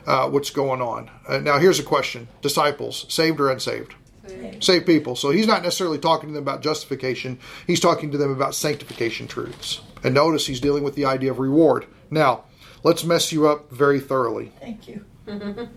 [0.06, 1.10] uh, what's going on.
[1.28, 3.94] Uh, now, here's a question disciples, saved or unsaved?
[4.26, 4.62] Saved.
[4.62, 5.16] saved people.
[5.16, 9.26] So he's not necessarily talking to them about justification, he's talking to them about sanctification
[9.26, 9.80] truths.
[10.04, 11.86] And notice he's dealing with the idea of reward.
[12.10, 12.44] Now,
[12.82, 14.52] let's mess you up very thoroughly.
[14.60, 15.04] Thank you.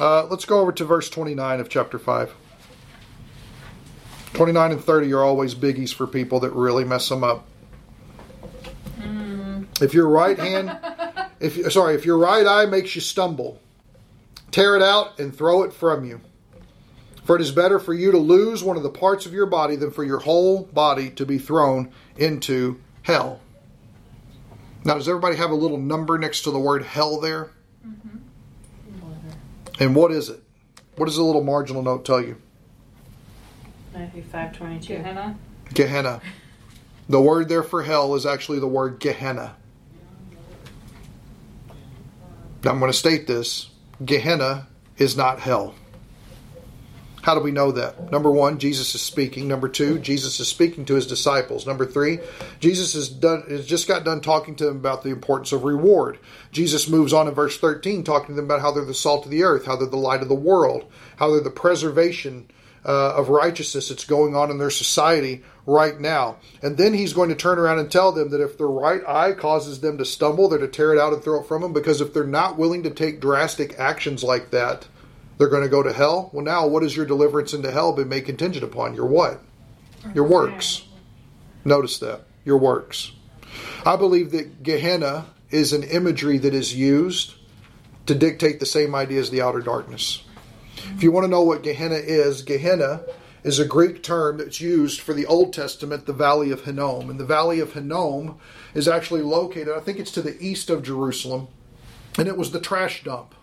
[0.00, 2.34] Uh, let's go over to verse 29 of chapter 5.
[4.32, 7.46] 29 and 30 are always biggies for people that really mess them up.
[9.80, 10.76] If your right hand,
[11.44, 13.60] if sorry, if your right eye makes you stumble,
[14.50, 16.20] tear it out and throw it from you.
[17.24, 19.76] For it is better for you to lose one of the parts of your body
[19.76, 23.40] than for your whole body to be thrown into hell.
[24.84, 27.50] Now, does everybody have a little number next to the word hell there?
[27.86, 28.18] Mm-hmm.
[29.80, 30.42] And what is it?
[30.96, 32.36] What does the little marginal note tell you?
[33.94, 34.96] Matthew five twenty two.
[34.96, 35.38] Gehenna.
[35.72, 36.20] Gehenna.
[37.08, 39.56] The word there for hell is actually the word Gehenna.
[41.70, 43.68] Now I'm going to state this
[44.04, 45.74] Gehenna is not hell.
[47.24, 48.12] How do we know that?
[48.12, 49.48] Number one, Jesus is speaking.
[49.48, 51.66] Number two, Jesus is speaking to his disciples.
[51.66, 52.18] Number three,
[52.60, 56.18] Jesus has done has just got done talking to them about the importance of reward.
[56.52, 59.30] Jesus moves on in verse 13, talking to them about how they're the salt of
[59.30, 60.84] the earth, how they're the light of the world,
[61.16, 62.46] how they're the preservation
[62.84, 66.36] uh, of righteousness that's going on in their society right now.
[66.62, 69.32] And then he's going to turn around and tell them that if their right eye
[69.32, 71.72] causes them to stumble, they're to tear it out and throw it from them.
[71.72, 74.86] Because if they're not willing to take drastic actions like that,
[75.38, 76.30] they're going to go to hell.
[76.32, 78.94] Well, now what is your deliverance into hell been made contingent upon?
[78.94, 79.40] Your what?
[80.14, 80.84] Your works.
[81.64, 82.22] Notice that.
[82.44, 83.12] Your works.
[83.86, 87.34] I believe that Gehenna is an imagery that is used
[88.06, 90.23] to dictate the same idea as the outer darkness.
[90.92, 93.02] If you want to know what Gehenna is, Gehenna
[93.42, 97.10] is a Greek term that's used for the Old Testament, the Valley of Hinnom.
[97.10, 98.38] And the Valley of Hinnom
[98.74, 101.48] is actually located, I think it's to the east of Jerusalem,
[102.18, 103.34] and it was the trash dump.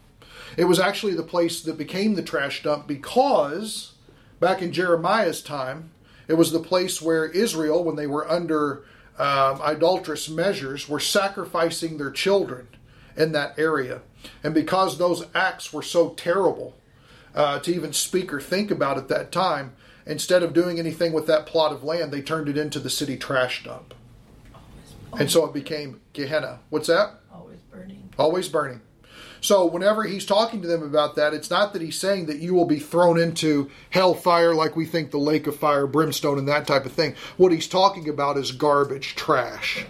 [0.57, 3.93] It was actually the place that became the trash dump because
[4.39, 5.91] back in Jeremiah's time,
[6.27, 8.83] it was the place where Israel, when they were under
[9.17, 12.67] um, idolatrous measures, were sacrificing their children
[13.15, 14.01] in that area.
[14.43, 16.75] And because those acts were so terrible
[17.35, 19.73] uh, to even speak or think about at that time,
[20.05, 23.17] instead of doing anything with that plot of land, they turned it into the city
[23.17, 23.93] trash dump.
[25.17, 26.59] And so it became Gehenna.
[26.69, 27.19] What's that?
[27.33, 28.09] Always burning.
[28.17, 28.81] Always burning.
[29.41, 32.53] So whenever he's talking to them about that, it's not that he's saying that you
[32.53, 36.67] will be thrown into hellfire like we think the lake of fire, brimstone, and that
[36.67, 37.15] type of thing.
[37.37, 39.83] What he's talking about is garbage, trash.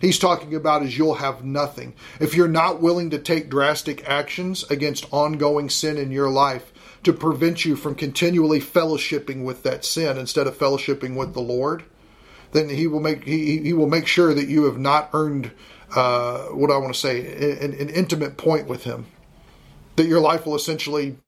[0.00, 1.94] He's talking about is you'll have nothing.
[2.20, 6.71] If you're not willing to take drastic actions against ongoing sin in your life
[7.04, 11.84] to prevent you from continually fellowshipping with that sin instead of fellowshipping with the Lord,
[12.52, 15.52] then he will make he, he will make sure that you have not earned
[15.94, 19.06] uh, what I want to say, an, an intimate point with Him.
[19.96, 21.18] That your life will essentially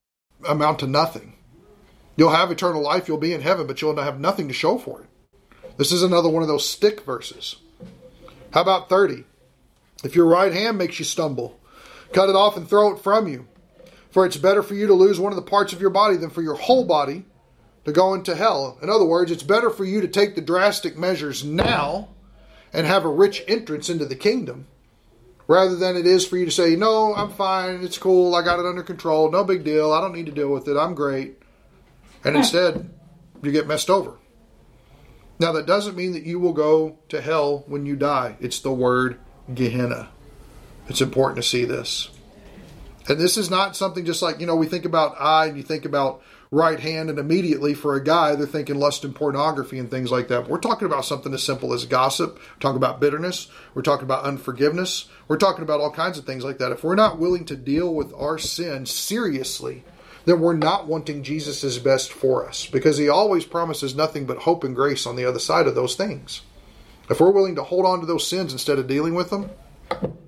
[0.49, 1.35] amount to nothing.
[2.17, 5.03] You'll have eternal life, you'll be in heaven, but you'll have nothing to show for
[5.03, 5.09] it.
[5.77, 7.57] This is another one of those stick verses.
[8.53, 9.25] How about 30?
[10.05, 11.59] If your right hand makes you stumble,
[12.13, 13.49] cut it off and throw it from you.
[14.15, 16.31] For it's better for you to lose one of the parts of your body than
[16.31, 17.25] for your whole body
[17.85, 18.79] to go into hell.
[18.81, 22.11] In other words, it's better for you to take the drastic measures now
[22.73, 24.69] and have a rich entrance into the kingdom
[25.49, 28.61] rather than it is for you to say, No, I'm fine, it's cool, I got
[28.61, 31.43] it under control, no big deal, I don't need to deal with it, I'm great.
[32.23, 32.89] And instead,
[33.43, 34.17] you get messed over.
[35.41, 38.37] Now, that doesn't mean that you will go to hell when you die.
[38.39, 39.19] It's the word
[39.53, 40.11] Gehenna.
[40.89, 42.11] It's important to see this.
[43.09, 45.63] And this is not something just like, you know, we think about eye and you
[45.63, 49.91] think about right hand, and immediately for a guy, they're thinking lust and pornography and
[49.91, 50.49] things like that.
[50.49, 52.37] We're talking about something as simple as gossip.
[52.37, 53.49] We're talking about bitterness.
[53.75, 55.07] We're talking about unforgiveness.
[55.27, 56.71] We're talking about all kinds of things like that.
[56.71, 59.85] If we're not willing to deal with our sin seriously,
[60.27, 64.65] then we're not wanting Jesus' best for us because he always promises nothing but hope
[64.65, 66.43] and grace on the other side of those things.
[67.11, 69.51] If we're willing to hold on to those sins instead of dealing with them,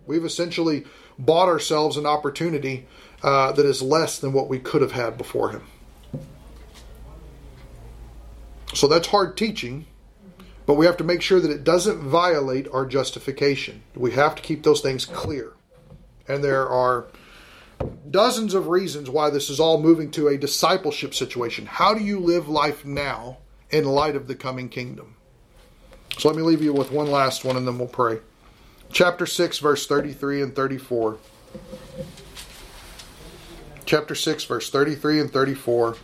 [0.07, 0.85] we've essentially
[1.19, 2.87] bought ourselves an opportunity
[3.23, 5.63] uh, that is less than what we could have had before him.
[8.75, 9.87] So that's hard teaching,
[10.67, 13.83] but we have to make sure that it doesn't violate our justification.
[13.95, 15.53] We have to keep those things clear.
[16.29, 17.07] And there are
[18.11, 21.67] dozens of reasons why this is all moving to a discipleship situation.
[21.67, 23.39] How do you live life now
[23.71, 25.17] in light of the coming kingdom?
[26.19, 28.19] So let me leave you with one last one and then we'll pray.
[28.93, 31.19] Chapter 6, verse 33 and 34.
[33.85, 35.97] Chapter 6, verse 33 and 34.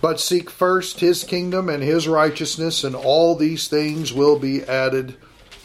[0.00, 5.16] But seek first his kingdom and his righteousness, and all these things will be added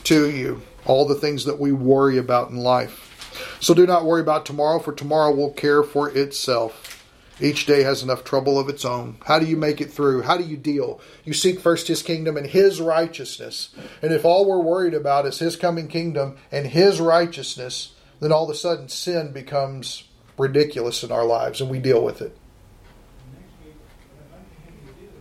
[0.06, 0.62] to you.
[0.86, 3.58] All the things that we worry about in life.
[3.60, 6.95] So do not worry about tomorrow, for tomorrow will care for itself.
[7.40, 9.18] Each day has enough trouble of its own.
[9.26, 10.22] How do you make it through?
[10.22, 11.02] How do you deal?
[11.26, 13.76] You seek first his kingdom and his righteousness.
[14.02, 18.46] And if all we're worried about is his coming kingdom and his righteousness, then all
[18.46, 20.06] of a sudden sin becomes
[20.38, 22.38] ridiculous in our lives and we deal with it.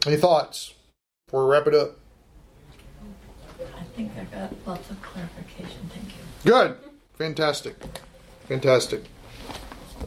[0.07, 0.75] Any thoughts
[1.27, 1.99] before we wrap it up?
[3.77, 5.91] I think I got lots of clarification.
[5.93, 6.51] Thank you.
[6.51, 6.77] Good.
[7.15, 7.77] Fantastic.
[8.47, 9.05] Fantastic.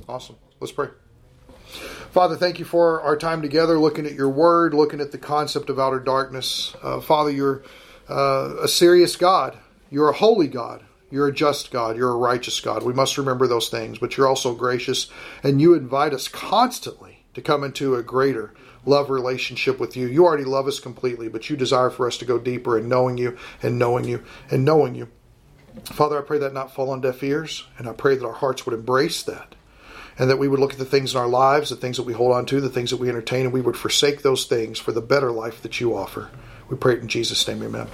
[0.08, 0.36] Awesome.
[0.60, 0.90] Let's pray.
[2.12, 5.70] Father, thank you for our time together, looking at your word, looking at the concept
[5.70, 6.76] of outer darkness.
[6.82, 7.64] Uh, Father, you're
[8.10, 9.58] uh, a serious God.
[9.90, 10.84] You're a holy God.
[11.10, 11.96] You're a just God.
[11.96, 12.84] You're a righteous God.
[12.84, 15.08] We must remember those things, but you're also gracious,
[15.44, 18.54] and you invite us constantly to come into a greater
[18.86, 20.08] love relationship with you.
[20.08, 23.18] You already love us completely, but you desire for us to go deeper in knowing
[23.18, 25.10] you and knowing you and knowing you.
[25.84, 28.66] Father, I pray that not fall on deaf ears, and I pray that our hearts
[28.66, 29.56] would embrace that,
[30.20, 32.14] and that we would look at the things in our lives, the things that we
[32.14, 34.92] hold on to, the things that we entertain, and we would forsake those things for
[34.92, 36.30] the better life that you offer.
[36.70, 37.88] We pray it in Jesus' name, amen.